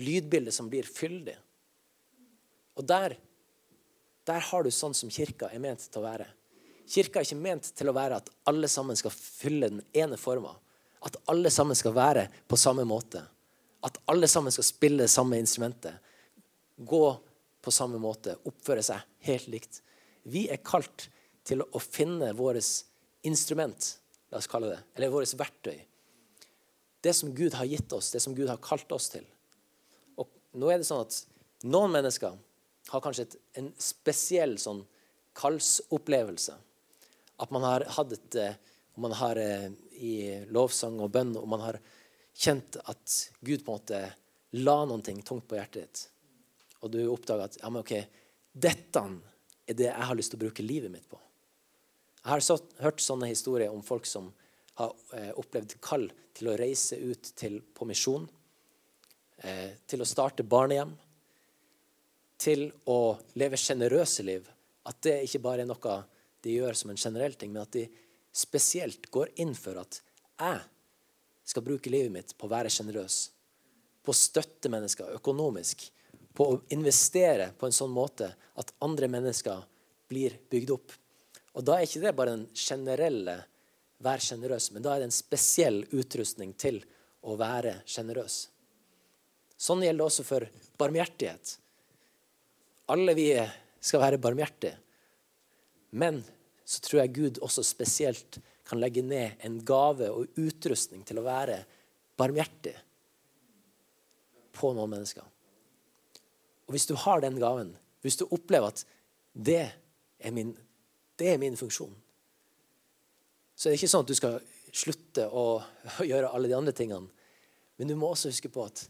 Lydbildet 0.00 0.54
som 0.54 0.70
blir 0.72 0.86
fyldig. 0.86 1.36
Og 2.78 2.86
der, 2.88 3.16
der 4.26 4.46
har 4.50 4.64
du 4.64 4.70
sånn 4.72 4.94
som 4.96 5.10
kirka 5.12 5.50
er 5.52 5.62
ment 5.62 5.84
til 5.86 6.00
å 6.00 6.06
være. 6.06 6.28
Kirka 6.90 7.20
er 7.20 7.28
ikke 7.28 7.38
ment 7.38 7.68
til 7.76 7.90
å 7.90 7.94
være 7.94 8.18
at 8.18 8.30
alle 8.50 8.70
sammen 8.70 8.98
skal 8.98 9.14
fylle 9.14 9.68
den 9.70 9.82
ene 9.94 10.18
forma. 10.18 10.54
At 11.06 11.16
alle 11.30 11.52
sammen 11.52 11.78
skal 11.78 11.94
være 11.96 12.26
på 12.50 12.58
samme 12.60 12.86
måte. 12.88 13.22
At 13.86 14.00
alle 14.10 14.28
sammen 14.28 14.52
skal 14.52 14.66
spille 14.66 15.04
det 15.04 15.12
samme 15.12 15.38
instrumentet. 15.40 15.94
Gå 16.76 17.04
på 17.62 17.72
samme 17.72 18.00
måte. 18.00 18.34
Oppføre 18.48 18.82
seg 18.84 19.04
helt 19.28 19.48
likt. 19.52 19.80
Vi 20.28 20.46
er 20.52 20.62
kalt 20.64 21.08
til 21.46 21.62
å 21.64 21.80
finne 21.82 22.32
vårt 22.36 22.66
instrument, 23.26 23.96
la 24.30 24.40
oss 24.40 24.50
kalle 24.50 24.74
det, 24.74 24.80
eller 24.96 25.12
vårt 25.12 25.34
verktøy. 25.38 25.78
Det 27.00 27.14
som 27.16 27.32
Gud 27.34 27.56
har 27.56 27.68
gitt 27.68 27.92
oss, 27.96 28.10
det 28.12 28.20
som 28.20 28.34
Gud 28.36 28.50
har 28.50 28.60
kalt 28.62 28.92
oss 28.92 29.08
til. 29.12 29.24
Og 30.20 30.28
nå 30.60 30.68
er 30.70 30.80
det 30.80 30.88
sånn 30.88 31.06
at 31.06 31.22
Noen 31.60 31.92
mennesker 31.92 32.38
har 32.88 33.02
kanskje 33.04 33.26
et, 33.26 33.34
en 33.60 33.66
spesiell 33.76 34.54
sånn 34.60 34.78
kallsopplevelse. 35.36 36.54
At 37.40 37.52
man 37.52 37.66
har 37.68 37.84
hatt 37.96 38.14
et 38.16 38.38
Om 38.96 39.04
man 39.06 39.12
har 39.12 39.36
eh, 39.38 39.70
i 40.02 40.44
lovsang 40.50 40.98
og 41.00 41.12
bønn 41.14 41.36
og 41.38 41.46
man 41.48 41.60
har 41.62 41.76
kjent 42.34 42.76
at 42.90 43.12
Gud 43.40 43.62
på 43.64 43.70
en 43.70 43.78
måte 43.78 44.00
la 44.58 44.98
ting 45.04 45.22
tungt 45.22 45.46
på 45.48 45.56
hjertet 45.56 45.80
ditt. 45.82 46.02
Og 46.82 46.90
du 46.90 46.98
oppdager 47.08 47.44
at 47.44 47.56
ja, 47.60 47.70
men 47.70 47.84
ok, 47.84 47.94
dette 48.52 49.04
er 49.70 49.78
det 49.78 49.88
jeg 49.88 50.08
har 50.10 50.18
lyst 50.18 50.34
til 50.34 50.40
å 50.40 50.44
bruke 50.44 50.66
livet 50.66 50.92
mitt 50.92 51.06
på. 51.10 51.18
Jeg 52.20 52.30
har 52.34 52.42
så, 52.44 52.58
hørt 52.82 53.00
sånne 53.00 53.30
historier 53.30 53.72
om 53.72 53.82
folk 53.84 54.08
som 54.08 54.28
har 54.80 54.92
eh, 55.16 55.30
opplevd 55.40 55.78
kall 55.84 56.08
til 56.36 56.50
å 56.50 56.56
reise 56.58 56.98
ut 57.00 57.32
til, 57.38 57.60
på 57.74 57.88
misjon, 57.88 58.26
eh, 59.44 59.78
til 59.88 60.02
å 60.02 60.08
starte 60.08 60.44
barnehjem, 60.44 60.92
til 62.40 62.68
å 62.88 63.16
leve 63.40 63.58
sjenerøse 63.60 64.24
liv. 64.24 64.46
At 64.88 65.00
det 65.04 65.18
ikke 65.26 65.42
bare 65.44 65.64
er 65.64 65.70
noe 65.70 65.96
de 66.40 66.56
gjør 66.56 66.76
som 66.76 66.92
en 66.92 67.00
generell 67.00 67.36
ting, 67.36 67.52
men 67.52 67.64
at 67.66 67.76
de 67.76 67.86
spesielt 68.32 69.10
går 69.12 69.34
inn 69.42 69.52
for 69.58 69.80
at 69.80 70.00
jeg 70.40 70.60
skal 71.50 71.64
bruke 71.66 71.92
livet 71.92 72.12
mitt 72.14 72.36
på 72.38 72.46
å 72.46 72.52
være 72.52 72.72
sjenerøs, 72.72 73.22
på 74.00 74.12
å 74.12 74.16
støtte 74.16 74.70
mennesker 74.72 75.16
økonomisk, 75.18 75.82
på 76.34 76.46
å 76.46 76.60
investere 76.74 77.50
på 77.58 77.68
en 77.68 77.74
sånn 77.74 77.92
måte 77.92 78.30
at 78.60 78.72
andre 78.84 79.08
mennesker 79.10 79.64
blir 80.10 80.36
bygd 80.50 80.74
opp. 80.74 80.94
Og 81.58 81.64
Da 81.66 81.78
er 81.78 81.86
ikke 81.86 82.02
det 82.04 82.16
bare 82.16 82.36
den 82.36 82.48
generelle 82.54 83.44
'vær 84.00 84.18
sjenerøs', 84.18 84.72
men 84.72 84.82
da 84.82 84.94
er 84.94 85.00
det 85.00 85.10
en 85.10 85.10
spesiell 85.10 85.84
utrustning 85.92 86.54
til 86.56 86.82
å 87.22 87.36
være 87.36 87.82
sjenerøs. 87.84 88.48
Sånn 89.58 89.82
gjelder 89.84 89.98
det 89.98 90.06
også 90.06 90.24
for 90.24 90.46
barmhjertighet. 90.78 91.58
Alle 92.88 93.14
vi 93.14 93.26
skal 93.80 94.00
være 94.00 94.18
barmhjertige. 94.18 94.76
Men 95.90 96.24
så 96.64 96.80
tror 96.80 97.02
jeg 97.02 97.12
Gud 97.12 97.40
også 97.44 97.64
spesielt 97.66 98.38
kan 98.64 98.80
legge 98.80 99.02
ned 99.02 99.42
en 99.44 99.58
gave 99.66 100.08
og 100.14 100.38
utrustning 100.38 101.02
til 101.04 101.18
å 101.18 101.26
være 101.26 101.58
barmhjertig 102.16 102.76
på 104.52 104.72
noen 104.76 104.94
mennesker. 104.94 105.24
Og 106.70 106.76
Hvis 106.76 106.86
du 106.86 106.94
har 106.94 107.18
den 107.18 107.34
gaven, 107.42 107.72
hvis 108.00 108.14
du 108.20 108.28
opplever 108.30 108.70
at 108.70 108.84
det 109.34 109.64
er 110.22 110.30
min, 110.30 110.52
det 111.18 111.32
er 111.32 111.40
min 111.42 111.56
funksjon, 111.58 111.90
så 113.58 113.66
er 113.66 113.74
det 113.74 113.80
ikke 113.80 113.90
sånn 113.90 114.04
at 114.06 114.12
du 114.12 114.14
skal 114.14 114.36
slutte 114.70 115.24
å, 115.26 115.58
gjøre 116.10 116.30
alle 116.30 116.46
de 116.46 116.54
andre 116.54 116.74
tingene. 116.78 117.10
Men 117.74 117.90
du 117.90 117.96
må 117.98 118.12
også 118.12 118.30
huske 118.30 118.52
på 118.54 118.62
at 118.70 118.84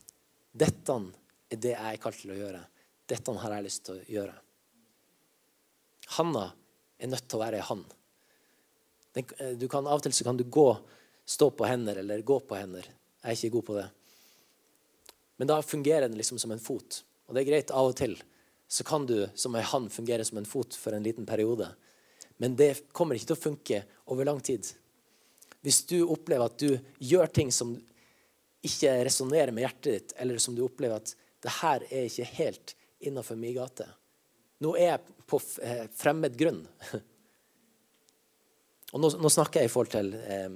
dette 0.52 0.98
er 1.48 1.56
det 1.56 1.72
jeg 1.72 1.96
er 1.96 2.04
kalt 2.04 2.20
til 2.20 2.34
å 2.34 2.38
gjøre. 2.38 2.60
Dette 3.08 3.38
har 3.40 3.56
jeg 3.56 3.66
lyst 3.70 3.86
til 3.88 3.96
å 3.96 4.06
gjøre. 4.18 4.36
Hanna 6.20 6.46
er 7.00 7.14
nødt 7.14 7.24
til 7.24 7.40
å 7.40 7.44
være 7.46 7.64
han. 7.64 7.84
Du 9.56 9.68
kan, 9.72 9.88
av 9.88 9.96
og 9.96 10.04
til 10.04 10.14
så 10.14 10.28
kan 10.28 10.36
du 10.36 10.44
gå, 10.44 10.68
stå 11.24 11.48
på 11.56 11.64
hender 11.64 12.04
eller 12.04 12.28
gå 12.28 12.42
på 12.44 12.60
hender. 12.60 12.84
Jeg 13.22 13.24
er 13.24 13.38
ikke 13.38 13.56
god 13.56 13.70
på 13.72 13.78
det. 13.80 13.86
Men 15.40 15.48
da 15.48 15.62
fungerer 15.64 16.10
den 16.10 16.20
liksom 16.20 16.36
som 16.42 16.52
en 16.52 16.60
fot. 16.60 17.06
Og 17.30 17.36
det 17.36 17.44
er 17.44 17.50
greit 17.52 17.70
av 17.70 17.92
og 17.92 17.94
til. 17.94 18.16
Så 18.66 18.82
kan 18.86 19.06
du 19.06 19.28
som 19.38 19.54
ei 19.54 19.62
hand 19.62 19.92
fungere 19.94 20.26
som 20.26 20.40
en 20.40 20.48
fot 20.48 20.74
for 20.74 20.96
en 20.96 21.06
liten 21.06 21.26
periode. 21.26 21.68
Men 22.42 22.56
det 22.58 22.90
kommer 22.90 23.14
ikke 23.14 23.30
til 23.30 23.38
å 23.38 23.44
funke 23.44 23.78
over 24.10 24.26
lang 24.26 24.40
tid. 24.42 24.66
Hvis 25.62 25.84
du 25.86 26.00
opplever 26.02 26.50
at 26.50 26.58
du 26.58 26.74
gjør 26.98 27.30
ting 27.30 27.52
som 27.54 27.76
ikke 28.66 28.96
resonnerer 29.06 29.54
med 29.54 29.62
hjertet 29.62 29.92
ditt, 29.92 30.14
eller 30.18 30.42
som 30.42 30.56
du 30.58 30.64
opplever 30.64 30.98
at 30.98 31.14
det 31.40 31.52
her 31.60 31.84
er 31.86 32.08
ikke 32.08 32.28
helt 32.34 32.74
innafor 33.00 33.38
min 33.40 33.54
gate 33.56 33.86
Nå 34.60 34.74
er 34.76 34.90
jeg 34.90 35.14
på 35.30 35.38
eh, 35.64 35.86
fremmed 35.96 36.34
grunn. 36.36 36.58
Og 38.92 39.00
nå, 39.00 39.08
nå, 39.22 39.30
snakker 39.32 39.62
jeg 39.62 39.70
i 39.70 39.72
forhold 39.72 39.92
til 39.94 40.10
eh, 40.18 40.50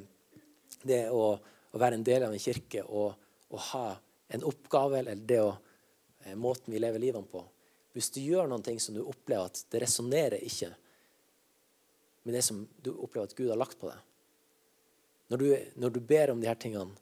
det 0.84 0.98
å, 1.08 1.30
å, 1.38 1.78
være 1.80 1.96
en 1.96 2.04
del 2.04 2.26
av 2.26 2.34
en 2.34 2.42
kirke 2.42 2.82
og 2.84 3.14
å 3.54 3.62
ha 3.70 3.86
en 4.34 4.44
oppgave, 4.44 4.98
eller 5.00 5.22
det 5.24 5.38
å 5.40 5.54
måten 6.38 6.72
vi 6.72 6.80
lever 6.80 7.02
livene 7.02 7.28
på. 7.28 7.42
Hvis 7.94 8.10
du 8.14 8.20
gjør 8.24 8.48
noen 8.50 8.64
ting 8.64 8.80
som 8.82 8.96
du 8.96 9.04
opplever 9.04 9.50
at 9.50 9.60
det 9.70 9.82
resonnerer 9.84 10.42
ikke 10.42 10.72
med 12.24 12.34
det 12.34 12.42
som 12.42 12.64
du 12.82 12.90
opplever 12.94 13.28
at 13.28 13.36
Gud 13.36 13.50
har 13.52 13.60
lagt 13.60 13.76
på 13.78 13.90
deg 13.90 14.00
Når 15.28 15.40
du, 15.40 15.48
når 15.76 15.92
du 15.92 16.00
ber 16.00 16.32
om 16.32 16.40
de 16.40 16.48
her 16.48 16.58
tingene 16.58 16.96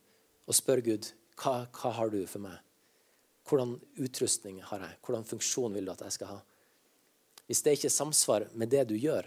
og 0.47 0.57
spør 0.57 0.83
Gud 0.85 1.09
hva, 1.39 1.69
hva 1.71 1.93
har 1.97 2.11
du 2.13 2.21
for 2.29 2.43
meg, 2.45 2.59
hvordan 3.49 3.77
utrustning 4.03 4.61
har 4.67 4.83
jeg, 4.85 4.99
hvordan 5.07 5.27
funksjon 5.27 5.75
vil 5.75 5.87
du 5.87 5.93
at 5.95 6.03
jeg 6.07 6.17
skal 6.19 6.35
ha 6.35 6.41
Hvis 7.47 7.63
det 7.65 7.77
ikke 7.79 7.89
er 7.89 7.95
samsvar 7.95 8.49
med 8.59 8.71
det 8.75 8.85
du 8.91 8.97
gjør, 8.97 9.27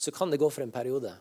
så 0.00 0.12
kan 0.14 0.30
det 0.30 0.40
gå 0.40 0.48
for 0.50 0.64
en 0.64 0.72
periode. 0.72 1.12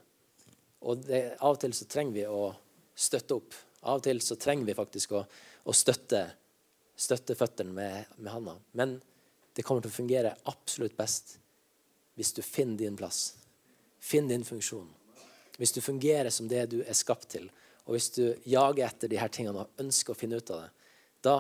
Og 0.88 1.04
det, 1.04 1.36
av 1.40 1.58
og 1.58 1.60
til 1.62 1.74
så 1.76 1.86
trenger 1.92 2.16
vi 2.16 2.24
å 2.26 2.54
støtte 2.96 3.36
opp. 3.36 3.56
Av 3.84 4.00
og 4.00 4.06
til 4.06 4.22
så 4.24 4.38
trenger 4.40 4.68
vi 4.68 4.76
faktisk 4.78 5.14
å, 5.16 5.24
å 5.68 5.76
støtte, 5.76 6.24
støtte 7.00 7.36
føttene 7.40 7.74
med, 7.74 8.16
med 8.18 8.32
handa. 8.34 8.56
Men 8.76 8.98
det 9.56 9.64
kommer 9.68 9.84
til 9.84 9.92
å 9.92 10.00
fungere 10.02 10.36
absolutt 10.52 10.98
best 11.00 11.38
hvis 12.20 12.34
du 12.36 12.42
finner 12.44 12.82
din 12.82 12.98
plass. 13.00 13.38
Finn 14.00 14.28
din 14.28 14.44
funksjon. 14.44 14.88
Hvis 15.60 15.72
du 15.76 15.82
fungerer 15.84 16.32
som 16.32 16.48
det 16.52 16.66
du 16.72 16.82
er 16.84 16.96
skapt 16.96 17.30
til, 17.32 17.48
og 17.88 17.96
hvis 17.96 18.12
du 18.16 18.24
jager 18.48 18.86
etter 18.86 19.12
de 19.12 19.20
her 19.20 19.32
tingene 19.34 19.64
og 19.64 19.82
ønsker 19.82 20.14
å 20.14 20.20
finne 20.20 20.40
ut 20.40 20.52
av 20.54 20.66
det, 20.66 20.72
da 21.26 21.38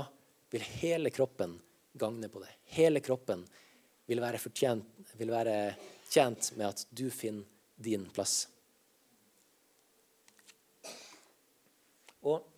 vil 0.52 0.63
hele 0.82 1.12
kroppen 1.13 1.58
gagne 2.00 2.30
på 2.32 2.41
det. 2.41 2.52
Hele 2.76 3.04
kroppen 3.04 3.43
vil 4.10 4.22
være, 4.24 4.39
fortjent, 4.41 4.88
vil 5.19 5.32
være 5.32 5.56
tjent 6.10 6.52
med 6.58 6.72
at 6.72 6.86
du 6.89 7.06
finner 7.13 7.45
din 7.80 8.08
plass. 8.15 8.48
Og 12.28 12.48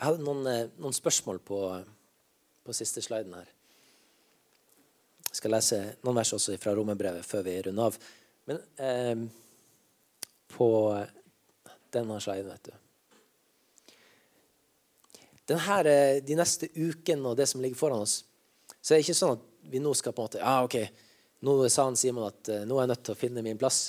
Jeg 0.00 0.06
hadde 0.08 0.24
noen, 0.24 0.46
eh, 0.48 0.68
noen 0.80 0.94
spørsmål 0.96 1.42
på, 1.44 1.56
på, 2.64 2.72
siste 2.72 3.02
sliden 3.04 3.34
her. 3.36 3.48
Jeg 5.28 5.36
skal 5.36 5.52
lese 5.52 5.80
noen 6.00 6.16
vers 6.16 6.30
også 6.32 6.54
fra 6.56 6.72
romerbrevet 6.72 7.26
før 7.28 7.44
vi 7.44 7.58
runder 7.66 7.90
av. 7.90 7.98
Men 8.48 8.62
eh, 8.80 9.26
på 10.54 10.68
denne 11.92 12.16
sliden, 12.24 12.48
vet 12.48 12.70
du 12.70 12.78
denne, 15.50 15.76
eh, 15.90 16.22
De 16.24 16.38
neste 16.38 16.70
ukene 16.78 17.34
og 17.34 17.36
det 17.36 17.50
som 17.50 17.60
ligger 17.60 17.76
foran 17.76 18.06
oss, 18.06 18.22
så 18.80 18.94
er 18.94 19.02
det 19.02 19.04
ikke 19.04 19.18
sånn 19.20 19.36
at 19.36 19.44
vi 19.68 19.82
nå 19.84 19.92
skal 19.98 20.16
på 20.16 20.24
en 20.24 20.30
måte 20.30 20.40
Ja, 20.40 20.56
OK, 20.64 20.78
nå 21.44 21.58
sa 21.68 21.84
han 21.90 22.00
Simon 22.00 22.30
at 22.30 22.48
uh, 22.48 22.62
nå 22.64 22.78
er 22.78 22.86
jeg 22.86 22.92
nødt 22.94 23.04
til 23.04 23.16
å 23.16 23.20
finne 23.20 23.44
min 23.44 23.60
plass. 23.60 23.82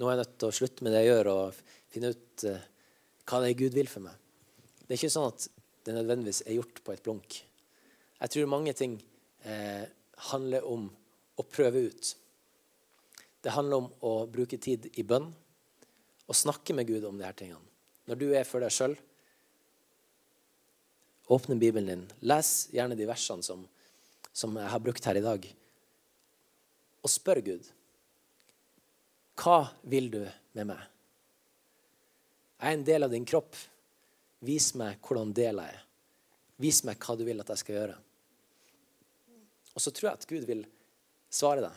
Nå 0.00 0.08
er 0.08 0.14
jeg 0.14 0.22
nødt 0.24 0.34
til 0.40 0.48
å 0.48 0.56
slutte 0.56 0.86
med 0.86 0.96
det 0.96 1.04
jeg 1.04 1.12
gjør, 1.12 1.30
og 1.34 1.60
finne 1.92 2.14
ut 2.14 2.46
hva 2.48 3.42
det 3.42 3.52
er 3.52 3.60
Gud 3.60 3.76
vil 3.76 3.92
for 3.92 4.08
meg. 4.08 4.19
Det 4.90 4.96
er 4.96 5.04
ikke 5.04 5.14
sånn 5.14 5.28
at 5.30 5.44
det 5.86 5.92
nødvendigvis 5.94 6.40
er 6.50 6.56
gjort 6.56 6.80
på 6.82 6.90
et 6.90 7.02
blunk. 7.06 7.36
Jeg 8.18 8.32
tror 8.34 8.48
mange 8.50 8.72
ting 8.74 8.96
eh, 9.46 9.84
handler 10.32 10.66
om 10.66 10.88
å 11.38 11.44
prøve 11.46 11.84
ut. 11.86 12.10
Det 13.38 13.54
handler 13.54 13.84
om 13.84 13.86
å 14.02 14.12
bruke 14.26 14.58
tid 14.58 14.90
i 14.98 15.06
bønn 15.06 15.30
og 16.26 16.40
snakke 16.40 16.74
med 16.74 16.90
Gud 16.90 17.06
om 17.06 17.22
de 17.22 17.28
her 17.28 17.38
tingene. 17.38 17.62
Når 18.10 18.18
du 18.18 18.26
er 18.34 18.50
for 18.50 18.66
deg 18.66 18.74
sjøl, 18.74 18.98
åpne 21.30 21.60
Bibelen 21.62 21.86
din. 21.86 22.04
Les 22.26 22.52
gjerne 22.74 22.98
de 22.98 23.06
versene 23.06 23.46
som, 23.46 23.62
som 24.34 24.58
jeg 24.58 24.74
har 24.74 24.82
brukt 24.82 25.06
her 25.06 25.22
i 25.22 25.26
dag. 25.30 25.50
Og 26.98 27.14
spør 27.14 27.46
Gud. 27.46 27.74
Hva 29.38 29.68
vil 29.86 30.10
du 30.18 30.24
med 30.58 30.74
meg? 30.74 30.82
Jeg 32.58 32.66
er 32.66 32.80
en 32.82 32.88
del 32.90 33.06
av 33.06 33.14
din 33.14 33.22
kropp. 33.38 33.54
Vis 34.46 34.70
meg 34.78 35.00
hvordan 35.04 35.34
del 35.36 35.60
jeg 35.60 35.76
er. 35.76 35.84
Vis 36.60 36.82
meg 36.84 37.00
hva 37.00 37.16
du 37.16 37.24
vil 37.28 37.40
at 37.42 37.52
jeg 37.52 37.62
skal 37.62 37.76
gjøre. 37.76 37.96
Og 39.76 39.84
så 39.84 39.92
tror 39.94 40.10
jeg 40.10 40.18
at 40.18 40.28
Gud 40.28 40.46
vil 40.48 40.64
svare 41.32 41.64
deg. 41.64 41.76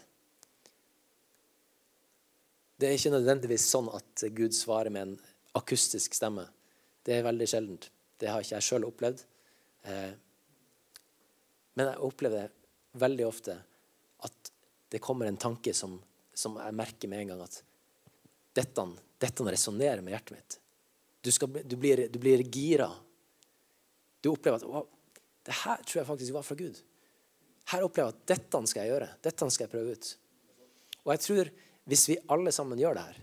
Det 2.80 2.90
er 2.90 2.98
ikke 2.98 3.14
nødvendigvis 3.14 3.68
sånn 3.70 3.88
at 3.96 4.26
Gud 4.36 4.56
svarer 4.58 4.92
med 4.92 5.08
en 5.08 5.14
akustisk 5.60 6.16
stemme. 6.18 6.48
Det 7.04 7.16
er 7.16 7.28
veldig 7.28 7.48
sjeldent. 7.48 7.90
Det 8.20 8.32
har 8.32 8.44
ikke 8.44 8.58
jeg 8.58 8.68
sjøl 8.68 8.88
opplevd. 8.88 9.22
Eh, 9.88 10.12
men 11.76 11.90
jeg 11.90 12.04
opplever 12.06 12.52
veldig 13.00 13.28
ofte 13.28 13.56
at 14.24 14.52
det 14.94 15.02
kommer 15.04 15.30
en 15.30 15.40
tanke 15.42 15.74
som, 15.76 15.96
som 16.34 16.58
jeg 16.62 16.78
merker 16.78 17.12
med 17.12 17.24
en 17.24 17.34
gang 17.34 17.46
at 17.46 17.62
dette, 18.54 18.86
dette 19.22 19.48
resonnerer 19.48 20.04
med 20.06 20.14
hjertet 20.14 20.38
mitt. 20.38 20.60
Du, 21.24 21.32
skal, 21.32 21.52
du, 21.64 21.76
blir, 21.80 22.06
du 22.12 22.20
blir 22.20 22.44
gira. 22.52 22.90
Du 24.24 24.34
opplever 24.34 24.60
at 24.60 24.90
det 25.44 25.56
her 25.64 25.84
tror 25.84 26.02
jeg 26.02 26.08
faktisk 26.08 26.36
var 26.36 26.46
fra 26.48 26.58
Gud. 26.60 26.80
Her 27.72 27.86
opplever 27.86 28.12
jeg 28.12 28.18
at 28.18 28.26
dette 28.34 28.64
skal 28.72 28.84
jeg 28.84 28.94
gjøre. 28.94 29.12
Dette 29.24 29.50
skal 29.52 29.66
jeg 29.66 29.72
prøve 29.72 29.96
ut. 29.96 30.10
Og 31.04 31.14
jeg 31.16 31.24
tror 31.28 31.54
hvis 31.92 32.08
vi 32.12 32.20
alle 32.32 32.52
sammen 32.56 32.80
gjør 32.80 33.00
det 33.00 33.08
her, 33.08 33.22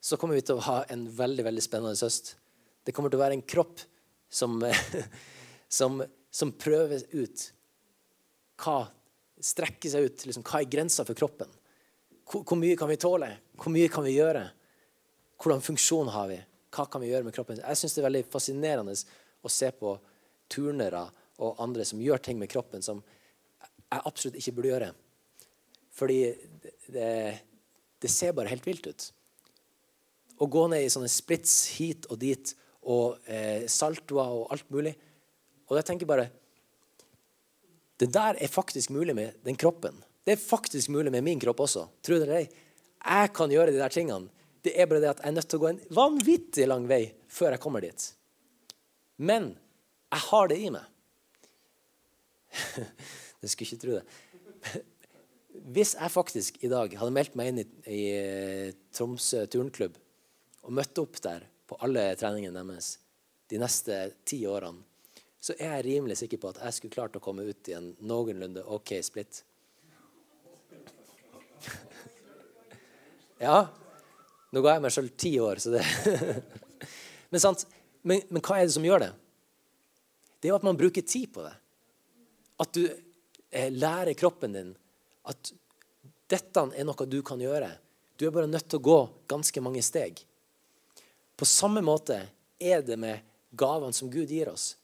så 0.00 0.16
kommer 0.18 0.38
vi 0.38 0.46
til 0.46 0.58
å 0.58 0.64
ha 0.64 0.78
en 0.90 1.04
veldig 1.14 1.44
veldig 1.46 1.62
spennende 1.62 1.98
høst. 1.98 2.34
Det 2.86 2.94
kommer 2.96 3.12
til 3.12 3.20
å 3.20 3.24
være 3.24 3.36
en 3.38 3.46
kropp 3.46 3.82
som 4.30 4.62
som, 5.70 6.02
som 6.30 6.52
prøver 6.52 7.02
ut 7.12 7.46
hva 8.60 8.82
strekker 9.40 9.92
seg 9.92 10.08
ut. 10.08 10.26
Liksom, 10.26 10.44
hva 10.44 10.60
er 10.60 10.70
grensa 10.70 11.06
for 11.06 11.16
kroppen? 11.16 11.48
Hvor, 12.26 12.42
hvor, 12.42 12.58
mye 12.58 12.76
kan 12.78 12.90
vi 12.90 12.98
tåle? 13.00 13.30
Hvor 13.56 13.72
mye 13.72 13.90
kan 13.92 14.04
vi 14.04 14.16
gjøre? 14.18 14.42
Hvordan 15.40 15.62
funksjon 15.64 16.10
har 16.12 16.28
vi? 16.28 16.40
Hva 16.70 16.86
kan 16.90 17.02
vi 17.02 17.10
gjøre 17.10 17.26
med 17.26 17.34
kroppen? 17.34 17.60
Jeg 17.60 17.78
syns 17.78 17.96
det 17.96 18.02
er 18.02 18.08
veldig 18.08 18.24
fascinerende 18.30 18.94
å 18.94 19.52
se 19.52 19.70
på 19.74 19.96
turnere 20.50 21.04
og 21.40 21.62
andre 21.62 21.86
som 21.88 22.02
gjør 22.02 22.22
ting 22.22 22.38
med 22.40 22.50
kroppen 22.52 22.84
som 22.84 23.02
jeg 23.60 24.02
absolutt 24.06 24.38
ikke 24.38 24.54
burde 24.56 24.70
gjøre. 24.70 24.90
Fordi 25.96 26.18
det, 26.62 26.74
det, 26.94 27.12
det 28.00 28.10
ser 28.12 28.36
bare 28.36 28.52
helt 28.52 28.66
vilt 28.66 28.86
ut. 28.86 29.06
Å 30.40 30.46
gå 30.48 30.66
ned 30.70 30.86
i 30.86 30.92
sånne 30.92 31.10
splits 31.10 31.56
hit 31.76 32.06
og 32.08 32.20
dit 32.22 32.54
og 32.90 33.18
eh, 33.28 33.66
saltoer 33.68 34.36
og 34.38 34.52
alt 34.54 34.70
mulig 34.72 34.94
og 35.70 35.78
jeg 35.78 35.86
tenker 35.86 36.10
bare 36.10 36.28
Det 38.00 38.10
der 38.10 38.38
er 38.40 38.48
faktisk 38.48 38.90
mulig 38.90 39.14
med 39.14 39.36
den 39.44 39.56
kroppen. 39.56 39.94
Det 40.24 40.32
er 40.32 40.40
faktisk 40.40 40.88
mulig 40.88 41.12
med 41.12 41.22
min 41.22 41.40
kropp 41.40 41.60
også. 41.60 41.86
Tro 42.02 42.16
det 42.16 42.24
eller 42.24 42.38
ei. 42.40 42.48
Jeg 43.00 43.32
kan 43.36 43.52
gjøre 43.52 43.72
de 43.72 43.80
der 43.80 43.92
tingene. 43.92 44.32
Det 44.64 44.74
er 44.76 44.88
bare 44.90 45.02
det 45.02 45.10
at 45.14 45.22
jeg 45.22 45.30
er 45.30 45.36
nødt 45.36 45.48
til 45.50 45.60
å 45.60 45.62
gå 45.62 45.70
en 45.70 45.82
vanvittig 45.96 46.66
lang 46.68 46.86
vei 46.90 47.02
før 47.32 47.54
jeg 47.54 47.62
kommer 47.62 47.84
dit. 47.84 48.06
Men 49.20 49.52
jeg 50.10 50.26
har 50.28 50.50
det 50.52 50.60
i 50.60 50.70
meg. 50.76 50.86
Du 53.40 53.48
skulle 53.48 53.70
ikke 53.70 53.80
tro 53.80 53.94
det. 53.94 54.80
Hvis 55.72 55.94
jeg 55.96 56.12
faktisk 56.12 56.58
i 56.60 56.68
dag 56.68 56.92
hadde 56.92 57.14
meldt 57.16 57.38
meg 57.40 57.48
inn 57.48 57.62
i, 57.62 57.64
i 57.88 58.00
eh, 58.12 58.74
Tromsø 58.92 59.46
turnklubb 59.48 59.96
og 60.68 60.74
møtt 60.76 61.00
opp 61.00 61.16
der 61.24 61.46
på 61.64 61.78
alle 61.80 62.02
treningene 62.20 62.60
deres 62.60 62.98
de 63.48 63.58
neste 63.62 63.96
ti 64.28 64.42
årene 64.46 64.84
så 65.40 65.54
er 65.56 65.78
jeg 65.78 65.84
rimelig 65.86 66.18
sikker 66.20 66.38
på 66.40 66.50
at 66.52 66.58
jeg 66.60 66.76
skulle 66.76 66.92
klart 66.92 67.16
å 67.16 67.22
komme 67.24 67.46
ut 67.48 67.68
i 67.72 67.74
en 67.76 67.96
noenlunde 68.04 68.60
OK 68.76 68.92
split. 69.04 69.40
ja. 73.46 73.62
Nå 74.50 74.62
ga 74.64 74.74
jeg 74.74 74.82
meg 74.84 74.94
sjøl 74.94 75.10
ti 75.14 75.32
år, 75.42 75.60
så 75.62 75.74
det 75.76 75.84
men, 77.30 77.42
men, 78.02 78.24
men, 78.30 78.42
hva 78.42 78.58
er 78.58 78.66
det 78.66 78.74
som 78.74 78.86
gjør 78.86 79.04
det? 79.04 79.10
Det 80.40 80.48
er 80.48 80.54
jo 80.54 80.58
at 80.58 80.66
man 80.66 80.78
bruker 80.80 81.06
tid 81.06 81.30
på 81.34 81.44
det. 81.44 81.52
At 82.60 82.74
du 82.74 82.82
eh, 82.86 83.70
lærer 83.70 84.16
kroppen 84.18 84.56
din 84.56 84.72
at 85.30 85.52
dette 86.30 86.64
er 86.74 86.86
noe 86.86 87.06
du 87.06 87.20
kan 87.26 87.40
gjøre. 87.42 87.70
Du 88.18 88.26
er 88.26 88.34
bare 88.34 88.50
nødt 88.50 88.68
til 88.68 88.80
å 88.80 88.86
gå 88.88 88.98
ganske 89.30 89.62
mange 89.64 89.82
steg. 89.84 90.22
På 91.36 91.48
samme 91.48 91.82
måte 91.84 92.18
er 92.60 92.82
det 92.84 92.98
med 93.00 93.22
gavene 93.56 93.96
som 93.96 94.10
Gud 94.12 94.30
gir 94.30 94.50
oss. 94.50 94.74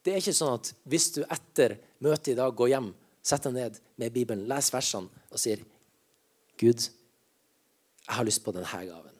Det 0.00 0.14
er 0.14 0.22
ikke 0.22 0.36
sånn 0.36 0.56
at 0.56 0.70
hvis 0.88 1.10
du 1.16 1.20
etter 1.26 1.76
møtet 2.00 2.32
i 2.32 2.38
dag 2.38 2.54
går 2.56 2.72
hjem, 2.72 2.88
setter 3.20 3.52
deg 3.52 3.58
ned 3.58 3.80
med 4.00 4.14
Bibelen, 4.14 4.46
leser 4.48 4.78
versene 4.78 5.26
og 5.28 5.40
sier 5.40 5.60
Gud, 6.60 6.86
jeg 8.06 8.16
har 8.16 8.26
lyst 8.26 8.44
på 8.44 8.54
denne 8.54 8.84
gaven. 8.88 9.16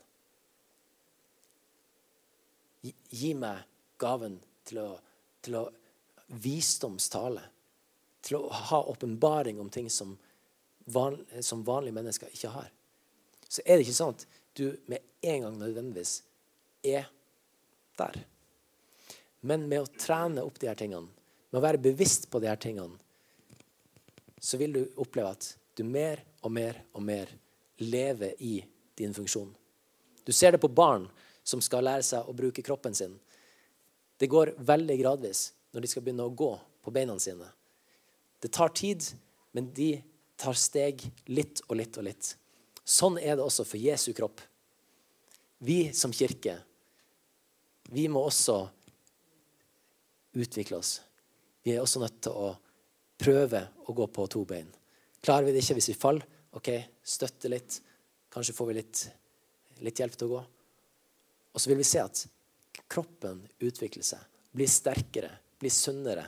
Gi, 2.81 2.95
gi 3.11 3.35
meg 3.37 3.63
gaven 4.01 4.39
til 4.67 4.81
å, 4.83 4.89
til 5.45 5.59
å 5.61 5.65
visdomstale. 6.41 7.43
Til 8.25 8.41
å 8.41 8.51
ha 8.71 8.83
åpenbaring 8.93 9.61
om 9.61 9.71
ting 9.73 9.89
som, 9.93 10.17
van, 10.93 11.19
som 11.45 11.65
vanlige 11.65 11.97
mennesker 11.97 12.33
ikke 12.35 12.53
har. 12.57 12.69
Så 13.49 13.65
er 13.65 13.79
det 13.79 13.87
ikke 13.87 13.99
sånn 13.99 14.15
at 14.15 14.27
du 14.59 14.67
med 14.91 15.05
en 15.27 15.47
gang 15.47 15.57
nødvendigvis 15.61 16.21
er 16.87 17.09
der. 17.99 18.19
Men 19.41 19.67
med 19.69 19.85
å 19.85 19.93
trene 20.01 20.45
opp 20.45 20.61
de 20.61 20.69
her 20.69 20.79
tingene, 20.79 21.09
med 21.51 21.59
å 21.59 21.65
være 21.65 21.83
bevisst 21.83 22.29
på 22.31 22.41
de 22.43 22.51
her 22.51 22.61
tingene, 22.61 22.99
så 24.41 24.57
vil 24.61 24.77
du 24.77 24.83
oppleve 25.03 25.35
at 25.35 25.49
du 25.77 25.83
mer 25.85 26.23
og 26.41 26.53
mer 26.55 26.79
og 26.97 27.05
mer 27.05 27.33
lever 27.81 28.35
i 28.39 28.61
din 28.99 29.15
funksjon. 29.15 29.51
Du 30.25 30.33
ser 30.33 30.53
det 30.53 30.63
på 30.63 30.69
barn 30.69 31.09
som 31.43 31.63
skal 31.65 31.85
lære 31.87 32.05
seg 32.05 32.29
å 32.29 32.37
bruke 32.37 32.63
kroppen 32.63 32.95
sin. 32.95 33.17
Det 34.21 34.29
går 34.29 34.55
veldig 34.59 34.99
gradvis 35.01 35.51
når 35.73 35.85
de 35.85 35.91
skal 35.91 36.05
begynne 36.05 36.27
å 36.29 36.35
gå 36.37 36.53
på 36.85 36.93
beina 36.93 37.17
sine. 37.19 37.49
Det 38.41 38.53
tar 38.53 38.73
tid, 38.77 39.05
men 39.53 39.71
de 39.77 39.95
tar 40.41 40.57
steg 40.57 41.03
litt 41.29 41.63
og 41.69 41.79
litt 41.81 41.97
og 42.01 42.07
litt. 42.07 42.35
Sånn 42.85 43.19
er 43.21 43.37
det 43.37 43.45
også 43.45 43.67
for 43.69 43.81
Jesu 43.81 44.13
kropp. 44.17 44.41
Vi 45.61 45.93
som 45.97 46.13
kirke, 46.13 46.57
vi 47.93 48.07
må 48.09 48.23
også 48.29 48.63
utvikle 50.41 50.79
oss. 50.81 51.01
Vi 51.65 51.75
er 51.75 51.83
også 51.83 52.01
nødt 52.01 52.21
til 52.25 52.37
å 52.37 52.51
prøve 53.21 53.67
å 53.85 53.95
gå 53.97 54.07
på 54.09 54.27
to 54.33 54.45
bein. 54.49 54.69
Klarer 55.21 55.49
vi 55.49 55.55
det 55.55 55.65
ikke 55.65 55.77
hvis 55.81 55.91
vi 55.93 55.99
faller, 56.01 56.25
ok, 56.57 56.71
støtte 57.03 57.51
litt. 57.53 57.81
Kanskje 58.31 58.55
får 58.55 58.71
vi 58.71 58.77
litt, 58.79 59.05
litt 59.85 60.03
hjelp 60.03 60.17
til 60.19 60.29
å 60.29 60.35
gå. 60.35 60.43
Og 61.51 61.63
så 61.63 61.71
vil 61.71 61.81
vi 61.81 61.89
se 61.89 62.03
at 62.03 62.25
kroppen 62.91 63.43
utvikler 63.63 64.07
seg, 64.07 64.23
blir 64.55 64.71
sterkere, 64.71 65.31
blir 65.59 65.73
sunnere. 65.75 66.27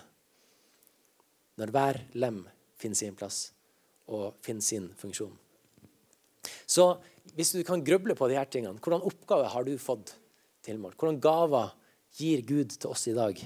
Når 1.59 1.73
hver 1.75 2.01
lem 2.19 2.43
finner 2.79 2.99
sin 2.99 3.19
plass 3.19 3.45
og 4.11 4.39
finner 4.43 4.65
sin 4.65 4.89
funksjon. 4.99 5.35
Så 6.67 6.87
hvis 7.37 7.53
du 7.55 7.63
kan 7.67 7.85
gruble 7.87 8.17
på 8.19 8.27
de 8.31 8.39
her 8.39 8.49
tingene, 8.51 8.81
hvordan 8.83 9.05
oppgave 9.07 9.51
har 9.53 9.67
du 9.67 9.77
fått 9.79 10.17
tilmålt? 10.67 10.97
Hvordan 10.99 11.21
gaver 11.23 11.75
gir 12.19 12.43
Gud 12.47 12.75
til 12.75 12.91
oss 12.91 13.07
i 13.11 13.17
dag? 13.17 13.39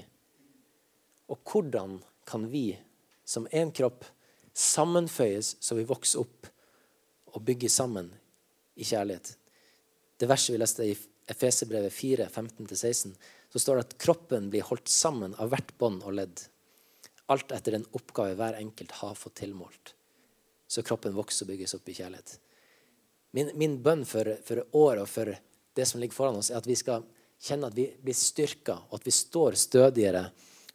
Og 1.27 1.51
hvordan 1.51 1.99
kan 2.27 2.47
vi 2.51 2.71
som 3.27 3.47
én 3.53 3.71
kropp 3.75 4.05
sammenføyes 4.57 5.55
så 5.61 5.77
vi 5.77 5.85
vokser 5.87 6.23
opp 6.23 6.49
og 7.37 7.45
bygge 7.45 7.69
sammen 7.69 8.09
i 8.75 8.85
kjærlighet? 8.87 9.35
Det 10.17 10.29
verset 10.29 10.55
vi 10.55 10.61
leste 10.61 10.87
i 10.87 10.95
Efesebrevet 11.29 11.93
4, 11.93 12.29
15-16, 12.31 13.13
så 13.51 13.59
står 13.59 13.77
det 13.77 13.85
at 13.85 13.97
kroppen 14.01 14.49
blir 14.51 14.65
holdt 14.67 14.89
sammen 14.89 15.35
av 15.37 15.51
hvert 15.51 15.73
bånd 15.79 16.05
og 16.07 16.15
ledd. 16.17 16.41
Alt 17.31 17.51
etter 17.51 17.75
den 17.75 17.85
oppgave 17.97 18.37
hver 18.39 18.57
enkelt 18.59 18.95
har 19.01 19.17
fått 19.19 19.41
tilmålt. 19.43 19.93
Så 20.67 20.83
kroppen 20.87 21.15
vokser 21.15 21.45
og 21.45 21.51
bygges 21.51 21.75
opp 21.77 21.87
i 21.91 21.95
kjærlighet. 21.99 22.37
Min, 23.35 23.51
min 23.59 23.77
bønn 23.83 24.05
for, 24.07 24.29
for 24.47 24.63
året 24.71 25.03
og 25.03 25.11
for 25.11 25.33
det 25.77 25.85
som 25.85 26.01
ligger 26.01 26.15
foran 26.15 26.39
oss, 26.39 26.49
er 26.49 26.61
at 26.61 26.67
vi 26.67 26.77
skal 26.79 27.03
kjenne 27.43 27.69
at 27.69 27.75
vi 27.77 27.85
blir 28.01 28.17
styrka, 28.17 28.79
og 28.89 28.97
at 28.97 29.07
vi 29.07 29.13
står 29.13 29.59
stødigere 29.59 30.23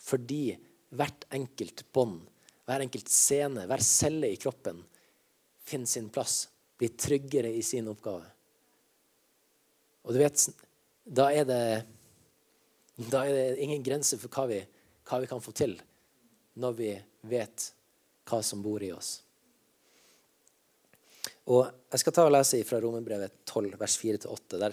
fordi 0.02 0.52
hvert 0.92 1.26
enkelt 1.32 1.84
bånd, 1.94 2.20
hver 2.68 2.84
enkelt 2.84 3.08
scene, 3.10 3.64
hver 3.66 3.82
celle 3.82 4.30
i 4.30 4.38
kroppen 4.40 4.82
finner 5.64 5.86
sin 5.86 6.08
plass, 6.12 6.48
bli 6.78 6.88
tryggere 6.88 7.50
i 7.52 7.62
sin 7.62 7.88
oppgave. 7.88 8.26
Og 10.02 10.14
du 10.14 10.18
vet, 10.18 10.46
da 11.04 11.28
er 11.30 11.46
det, 11.46 11.64
da 13.10 13.24
er 13.26 13.34
det 13.36 13.62
ingen 13.62 13.84
grense 13.86 14.18
for 14.18 14.32
hva 14.32 14.48
vi, 14.50 14.60
hva 15.08 15.20
vi 15.22 15.30
kan 15.30 15.42
få 15.42 15.54
til 15.56 15.76
når 16.62 16.78
vi 16.78 16.90
vet 17.30 17.68
hva 18.28 18.42
som 18.44 18.62
bor 18.64 18.82
i 18.82 18.92
oss. 18.94 19.20
Og 21.50 21.66
Jeg 21.92 22.00
skal 22.00 22.14
ta 22.16 22.24
og 22.24 22.32
lese 22.32 22.62
fra 22.64 22.78
Romerbrevet 22.80 23.42
12, 23.44 23.74
vers 23.80 23.96
4-8. 24.00 24.70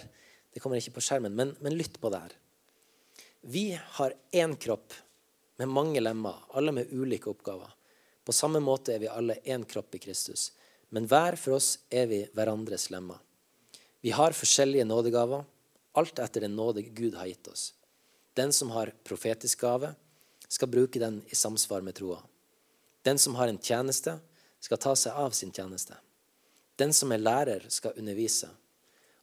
Det 0.53 0.61
kommer 0.61 0.79
ikke 0.79 0.95
på 0.95 1.03
skjermen, 1.03 1.33
men, 1.35 1.55
men 1.59 1.75
lytt 1.75 1.97
på 1.99 2.11
det 2.13 2.21
her. 2.21 2.35
Vi 3.41 3.65
har 3.75 4.15
én 4.31 4.55
kropp 4.59 4.93
med 5.59 5.71
mange 5.71 5.99
lemmer, 5.99 6.37
alle 6.55 6.71
med 6.75 6.93
ulike 6.93 7.31
oppgaver. 7.31 7.73
På 8.23 8.35
samme 8.35 8.61
måte 8.63 8.93
er 8.95 9.01
vi 9.03 9.11
alle 9.11 9.39
én 9.43 9.65
kropp 9.67 9.95
i 9.97 10.01
Kristus. 10.03 10.51
Men 10.89 11.07
hver 11.09 11.37
for 11.37 11.57
oss 11.59 11.77
er 11.89 12.07
vi 12.09 12.23
hverandres 12.33 12.89
lemmer. 12.89 13.19
Vi 14.01 14.13
har 14.15 14.33
forskjellige 14.33 14.87
nådegaver, 14.87 15.43
alt 15.99 16.19
etter 16.19 16.45
den 16.45 16.55
nåde 16.55 16.81
Gud 16.81 17.17
har 17.19 17.27
gitt 17.29 17.47
oss. 17.51 17.73
Den 18.33 18.53
som 18.53 18.71
har 18.71 18.93
profetisk 19.03 19.61
gave, 19.61 19.93
skal 20.49 20.71
bruke 20.71 20.99
den 20.99 21.21
i 21.29 21.35
samsvar 21.35 21.81
med 21.85 21.97
troa. 21.99 22.21
Den 23.05 23.19
som 23.19 23.35
har 23.35 23.47
en 23.47 23.59
tjeneste, 23.61 24.17
skal 24.59 24.79
ta 24.81 24.95
seg 24.97 25.15
av 25.15 25.31
sin 25.35 25.51
tjeneste. 25.55 25.95
Den 26.79 26.93
som 26.95 27.11
er 27.11 27.21
lærer, 27.21 27.65
skal 27.69 27.95
undervise. 27.99 28.49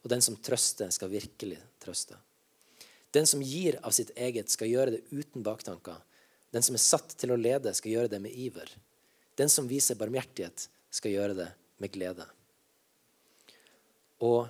Og 0.03 0.09
den 0.13 0.21
som 0.21 0.37
trøster, 0.37 0.89
skal 0.93 1.11
virkelig 1.11 1.59
trøste. 1.83 2.17
Den 3.13 3.27
som 3.29 3.41
gir 3.41 3.79
av 3.83 3.93
sitt 3.95 4.13
eget, 4.15 4.49
skal 4.53 4.69
gjøre 4.71 4.95
det 4.95 5.03
uten 5.11 5.45
baktanker. 5.45 5.99
Den 6.53 6.65
som 6.65 6.77
er 6.77 6.83
satt 6.83 7.15
til 7.19 7.33
å 7.33 7.39
lede, 7.39 7.73
skal 7.73 7.93
gjøre 7.93 8.11
det 8.13 8.21
med 8.23 8.33
iver. 8.33 8.69
Den 9.37 9.49
som 9.49 9.69
viser 9.69 9.97
barmhjertighet, 9.99 10.67
skal 10.97 11.13
gjøre 11.13 11.37
det 11.37 11.47
med 11.81 11.93
glede. 11.93 12.25
Og 14.25 14.47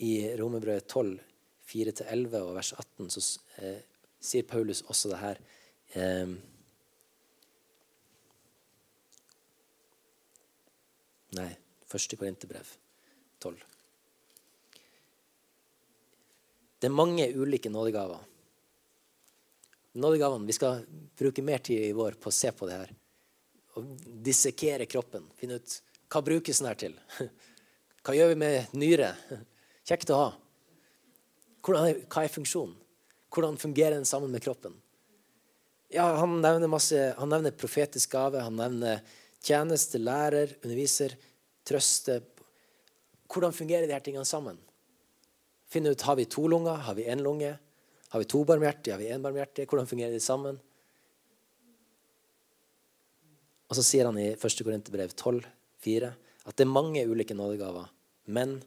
i 0.00 0.12
Romerbrevet 0.40 0.88
12, 0.88 1.18
4-11 1.70 2.38
og 2.40 2.54
vers 2.56 2.72
18 2.72 3.10
så 3.12 3.24
eh, 3.62 3.82
sier 4.20 4.46
Paulus 4.48 4.82
også 4.88 5.12
det 5.12 5.18
her. 5.20 5.42
Eh, 6.00 6.32
nei, 11.38 11.50
første 11.90 12.18
Korinterbrev 12.18 12.72
12. 13.44 13.60
Det 16.80 16.88
er 16.88 16.96
mange 16.96 17.28
ulike 17.36 17.68
nådegaver. 17.68 18.24
Nådegavene, 20.00 20.46
Vi 20.46 20.52
skal 20.56 20.86
bruke 21.18 21.42
mer 21.42 21.58
tid 21.58 21.90
i 21.90 21.92
vår 21.92 22.16
på 22.16 22.30
å 22.30 22.34
se 22.34 22.52
på 22.56 22.66
det 22.66 22.78
her. 22.78 22.92
Og 23.78 23.86
dissekere 24.24 24.88
kroppen. 24.90 25.28
Finne 25.38 25.60
ut 25.60 25.76
hva 26.10 26.22
brukes 26.26 26.58
den 26.58 26.68
her 26.70 26.78
til. 26.78 26.98
Hva 28.00 28.14
gjør 28.16 28.30
vi 28.32 28.36
med 28.40 28.70
nyre? 28.80 29.10
Kjekt 29.88 30.10
å 30.10 30.16
ha. 30.16 30.28
Hvordan, 31.60 31.98
hva 32.08 32.22
er 32.24 32.32
funksjonen? 32.32 32.72
Hvordan 33.30 33.58
fungerer 33.60 33.98
den 33.98 34.08
sammen 34.08 34.32
med 34.32 34.42
kroppen? 34.42 34.72
Ja, 35.92 36.06
Han 36.16 36.40
nevner 36.40 36.70
masse, 36.70 37.14
han 37.18 37.28
nevner 37.28 37.52
profetisk 37.52 38.14
gave, 38.14 38.40
han 38.40 38.56
nevner 38.56 39.02
tjeneste, 39.44 40.00
lærer, 40.00 40.56
underviser, 40.62 41.16
trøste. 41.66 42.20
Hvordan 43.30 43.54
fungerer 43.54 43.86
de 43.86 43.94
her 43.94 44.04
tingene 44.04 44.24
sammen? 44.24 44.58
Finne 45.70 45.92
ut 45.92 46.06
har 46.06 46.16
vi 46.18 46.26
to 46.30 46.46
lunger, 46.50 46.80
har 46.86 46.96
vi 46.98 47.06
én 47.10 47.22
lunge. 47.22 47.52
Har 48.10 48.22
vi 48.22 48.26
to 48.26 48.42
barmhjertige? 48.44 48.94
Har 48.94 49.02
vi 49.02 49.10
én 49.12 49.22
barmhjertig? 49.22 49.68
Hvordan 49.70 49.86
fungerer 49.86 50.14
de 50.16 50.20
sammen? 50.22 50.58
Og 53.70 53.78
så 53.78 53.84
sier 53.86 54.08
han 54.08 54.18
i 54.18 54.32
1. 54.34 54.62
Korinterbrev 54.66 55.14
12, 55.14 55.44
4, 55.84 56.10
at 56.50 56.56
det 56.58 56.66
er 56.66 56.72
mange 56.72 57.04
ulike 57.06 57.36
nådegaver, 57.38 57.86
men 58.26 58.58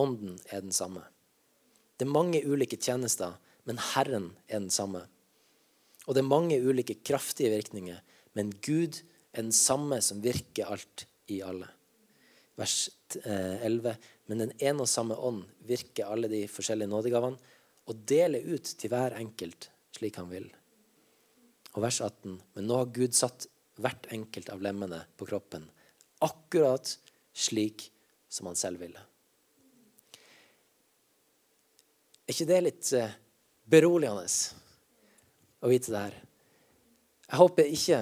ånden 0.00 0.38
er 0.48 0.64
den 0.64 0.72
samme. 0.72 1.04
Det 2.00 2.06
er 2.06 2.14
mange 2.14 2.40
ulike 2.48 2.78
tjenester, 2.80 3.36
men 3.68 3.78
Herren 3.92 4.32
er 4.48 4.62
den 4.62 4.72
samme. 4.72 5.04
Og 6.08 6.16
det 6.16 6.22
er 6.22 6.30
mange 6.30 6.58
ulike 6.64 6.96
kraftige 7.04 7.52
virkninger, 7.52 8.00
men 8.32 8.50
Gud 8.64 9.02
er 9.32 9.44
den 9.44 9.54
samme 9.54 10.00
som 10.02 10.24
virker 10.24 10.72
alt 10.72 11.04
i 11.30 11.42
alle. 11.44 11.68
Vers 12.58 12.88
11. 13.22 13.92
Eh, 13.92 14.10
men 14.30 14.46
den 14.46 14.56
ene 14.64 14.84
og 14.84 14.90
samme 14.90 15.16
ånd 15.16 15.44
virker 15.68 16.08
alle 16.08 16.30
de 16.32 16.46
forskjellige 16.48 16.88
nådegavene 16.88 17.52
og 17.90 18.02
deler 18.08 18.44
ut 18.54 18.64
til 18.78 18.92
hver 18.92 19.16
enkelt 19.18 19.68
slik 19.92 20.16
han 20.20 20.30
vil. 20.30 20.46
Og 21.76 21.82
vers 21.84 22.00
18. 22.00 22.38
Men 22.56 22.68
nå 22.68 22.78
har 22.80 22.92
Gud 22.94 23.16
satt 23.16 23.48
hvert 23.80 24.08
enkelt 24.12 24.50
av 24.52 24.62
lemmene 24.64 25.04
på 25.16 25.28
kroppen 25.28 25.68
akkurat 26.22 26.98
slik 27.32 27.92
som 28.28 28.46
han 28.46 28.56
selv 28.56 28.80
ville. 28.80 29.00
Er 32.22 32.34
ikke 32.34 32.48
det 32.48 32.60
litt 32.62 32.90
eh, 32.94 33.16
beroligende 33.66 34.28
å 35.62 35.70
vite 35.72 35.90
det 35.92 36.02
her? 36.04 36.18
Jeg 37.26 37.40
håper 37.40 37.74
ikke 37.74 38.00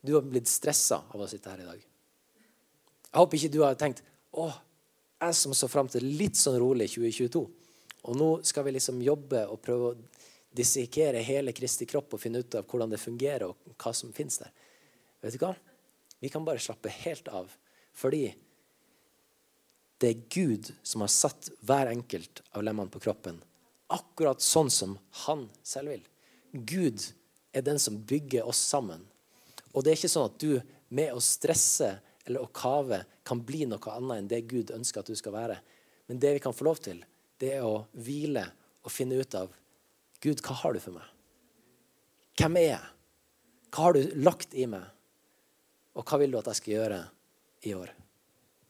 du 0.00 0.14
har 0.14 0.24
blitt 0.24 0.48
stressa 0.48 1.02
av 1.10 1.20
å 1.20 1.28
sitte 1.28 1.52
her 1.52 1.60
i 1.60 1.68
dag. 1.68 1.82
Jeg 3.08 3.18
håper 3.20 3.38
ikke 3.38 3.52
du 3.52 3.60
har 3.64 3.76
tenkt 3.78 4.00
å, 4.32 4.48
jeg 5.18 5.36
som 5.36 5.54
så 5.56 5.68
fram 5.68 5.90
til 5.92 6.06
litt 6.06 6.38
sånn 6.38 6.58
rolig 6.62 6.88
2022. 6.94 7.42
Og 8.08 8.16
nå 8.16 8.30
skal 8.46 8.64
vi 8.64 8.76
liksom 8.78 9.02
jobbe 9.04 9.44
og 9.50 9.60
prøve 9.60 9.90
å 9.90 9.98
dissekere 10.58 11.20
hele 11.26 11.52
Kristi 11.52 11.86
kropp 11.88 12.14
og 12.16 12.22
finne 12.22 12.40
ut 12.40 12.56
av 12.56 12.64
hvordan 12.64 12.94
det 12.94 13.02
fungerer, 13.02 13.50
og 13.50 13.76
hva 13.76 13.92
som 13.92 14.14
finnes 14.16 14.40
der. 14.40 14.54
Vet 15.22 15.34
du 15.34 15.42
hva? 15.42 15.54
Vi 16.18 16.30
kan 16.32 16.44
bare 16.46 16.62
slappe 16.62 16.92
helt 17.02 17.28
av. 17.28 17.50
Fordi 17.94 18.26
det 19.98 20.08
er 20.12 20.26
Gud 20.30 20.70
som 20.86 21.02
har 21.02 21.10
satt 21.10 21.50
hver 21.66 21.90
enkelt 21.90 22.42
av 22.54 22.62
lemmene 22.66 22.92
på 22.92 23.02
kroppen 23.02 23.40
akkurat 23.88 24.42
sånn 24.44 24.70
som 24.70 24.96
han 25.24 25.48
selv 25.64 25.94
vil. 25.94 26.02
Gud 26.52 27.02
er 27.56 27.64
den 27.64 27.80
som 27.80 27.98
bygger 28.08 28.48
oss 28.48 28.60
sammen. 28.60 29.04
Og 29.72 29.84
det 29.84 29.92
er 29.92 30.00
ikke 30.00 30.12
sånn 30.12 30.28
at 30.28 30.40
du 30.40 30.58
med 30.94 31.14
å 31.14 31.22
stresse 31.24 31.94
eller 32.28 32.44
å 32.44 32.52
kave 32.52 33.02
kan 33.26 33.40
bli 33.44 33.64
noe 33.68 33.94
annet 33.94 34.22
enn 34.22 34.30
det 34.30 34.42
Gud 34.48 34.72
ønsker 34.74 35.00
at 35.00 35.08
du 35.08 35.16
skal 35.16 35.34
være. 35.36 35.58
Men 36.08 36.20
det 36.20 36.34
vi 36.36 36.44
kan 36.44 36.56
få 36.56 36.68
lov 36.68 36.80
til, 36.84 37.00
det 37.40 37.54
er 37.58 37.64
å 37.64 37.86
hvile 37.96 38.44
og 38.84 38.92
finne 38.92 39.18
ut 39.20 39.36
av 39.36 39.52
Gud, 40.20 40.40
hva 40.42 40.56
har 40.64 40.74
du 40.74 40.80
for 40.82 40.96
meg? 40.96 41.08
Hvem 42.38 42.56
er 42.58 42.66
jeg? 42.72 42.86
Hva 43.70 43.84
har 43.86 43.96
du 43.96 44.16
lagt 44.18 44.56
i 44.56 44.64
meg? 44.70 44.84
Og 45.98 46.06
hva 46.06 46.18
vil 46.22 46.30
du 46.32 46.38
at 46.38 46.50
jeg 46.52 46.60
skal 46.60 46.74
gjøre 46.76 46.98
i 47.66 47.74
år? 47.74 47.90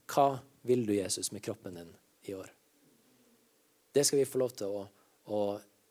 Hva 0.09 0.29
vil 0.69 0.87
du, 0.89 0.95
Jesus, 0.97 1.31
med 1.33 1.45
kroppen 1.45 1.77
din 1.77 1.91
i 2.31 2.35
år? 2.35 2.49
Det 3.93 4.05
skal 4.07 4.23
vi 4.23 4.29
få 4.29 4.41
lov 4.41 4.55
til 4.57 4.73
å, 4.73 4.85
å 5.29 5.41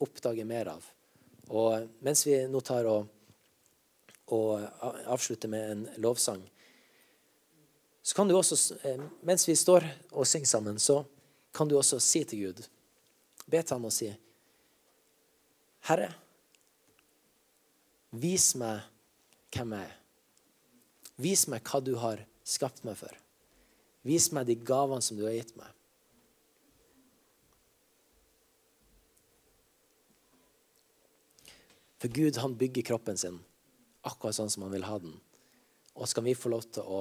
oppdage 0.02 0.46
mer 0.50 0.72
av. 0.74 0.86
Og 1.54 1.88
mens 2.06 2.26
vi 2.28 2.40
nå 2.50 2.62
tar 2.66 2.90
og, 2.90 3.06
og 4.34 4.66
avslutter 5.06 5.52
med 5.52 5.72
en 5.74 5.86
lovsang, 6.02 6.42
så 8.02 8.16
kan 8.16 8.28
du 8.28 8.38
også, 8.38 8.78
eh, 8.88 9.02
mens 9.28 9.44
vi 9.50 9.56
står 9.56 9.84
og 10.14 10.28
synger 10.28 10.48
sammen, 10.48 10.80
så 10.80 11.02
kan 11.52 11.68
du 11.68 11.76
også 11.78 12.00
si 12.00 12.24
til 12.24 12.48
Gud 12.48 12.66
Be 13.48 13.62
til 13.64 13.78
ham 13.78 13.86
og 13.88 13.94
si 13.96 14.10
Herre, 15.88 16.10
Vis 18.12 18.54
meg 18.60 18.84
hvem 19.56 19.76
jeg 19.76 19.88
er. 19.88 19.96
Vis 21.18 21.48
meg 21.50 21.66
hva 21.66 21.82
du 21.82 21.96
har 21.98 22.22
skapt 22.48 22.84
meg 22.88 22.98
for. 23.00 23.14
Vis 24.08 24.30
meg 24.36 24.48
de 24.48 24.56
gavene 24.56 25.04
som 25.04 25.18
du 25.18 25.26
har 25.26 25.36
gitt 25.36 25.56
meg. 25.58 25.74
For 31.98 32.14
Gud 32.14 32.38
han 32.38 32.54
bygger 32.58 32.86
kroppen 32.86 33.18
sin 33.18 33.40
akkurat 34.08 34.38
sånn 34.38 34.52
som 34.54 34.68
han 34.68 34.76
vil 34.76 34.86
ha 34.88 34.98
den. 35.02 35.16
Og 35.98 36.10
skal 36.10 36.28
vi 36.28 36.38
få 36.38 36.52
lov 36.54 36.68
til 36.70 36.86
å 36.86 37.00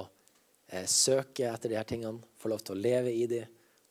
eh, 0.72 0.86
søke 0.88 1.50
etter 1.50 1.70
de 1.70 1.78
her 1.78 1.86
tingene, 1.86 2.24
få 2.40 2.50
lov 2.50 2.64
til 2.64 2.74
å 2.74 2.80
leve 2.80 3.12
i 3.12 3.26
de, 3.30 3.42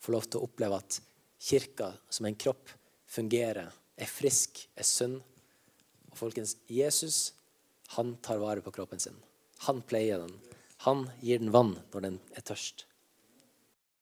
få 0.02 0.16
lov 0.16 0.26
til 0.28 0.42
å 0.42 0.50
oppleve 0.50 0.82
at 0.82 1.00
kirka 1.46 1.92
som 2.10 2.26
en 2.28 2.38
kropp 2.40 2.74
fungerer, 3.16 3.70
er 3.96 4.10
frisk, 4.10 4.66
er 4.76 4.88
sunn. 4.88 5.20
Og 6.10 6.18
folkens, 6.20 6.58
Jesus 6.68 7.30
han 7.96 8.16
tar 8.26 8.42
vare 8.42 8.66
på 8.66 8.74
kroppen 8.74 9.00
sin. 9.00 9.16
Han 9.68 9.82
pleier 9.82 10.20
den. 10.26 10.36
Han 10.86 11.08
gir 11.22 11.40
den 11.40 11.54
vann 11.56 11.78
når 11.94 12.06
den 12.08 12.20
er 12.36 12.46
tørst. 12.46 12.86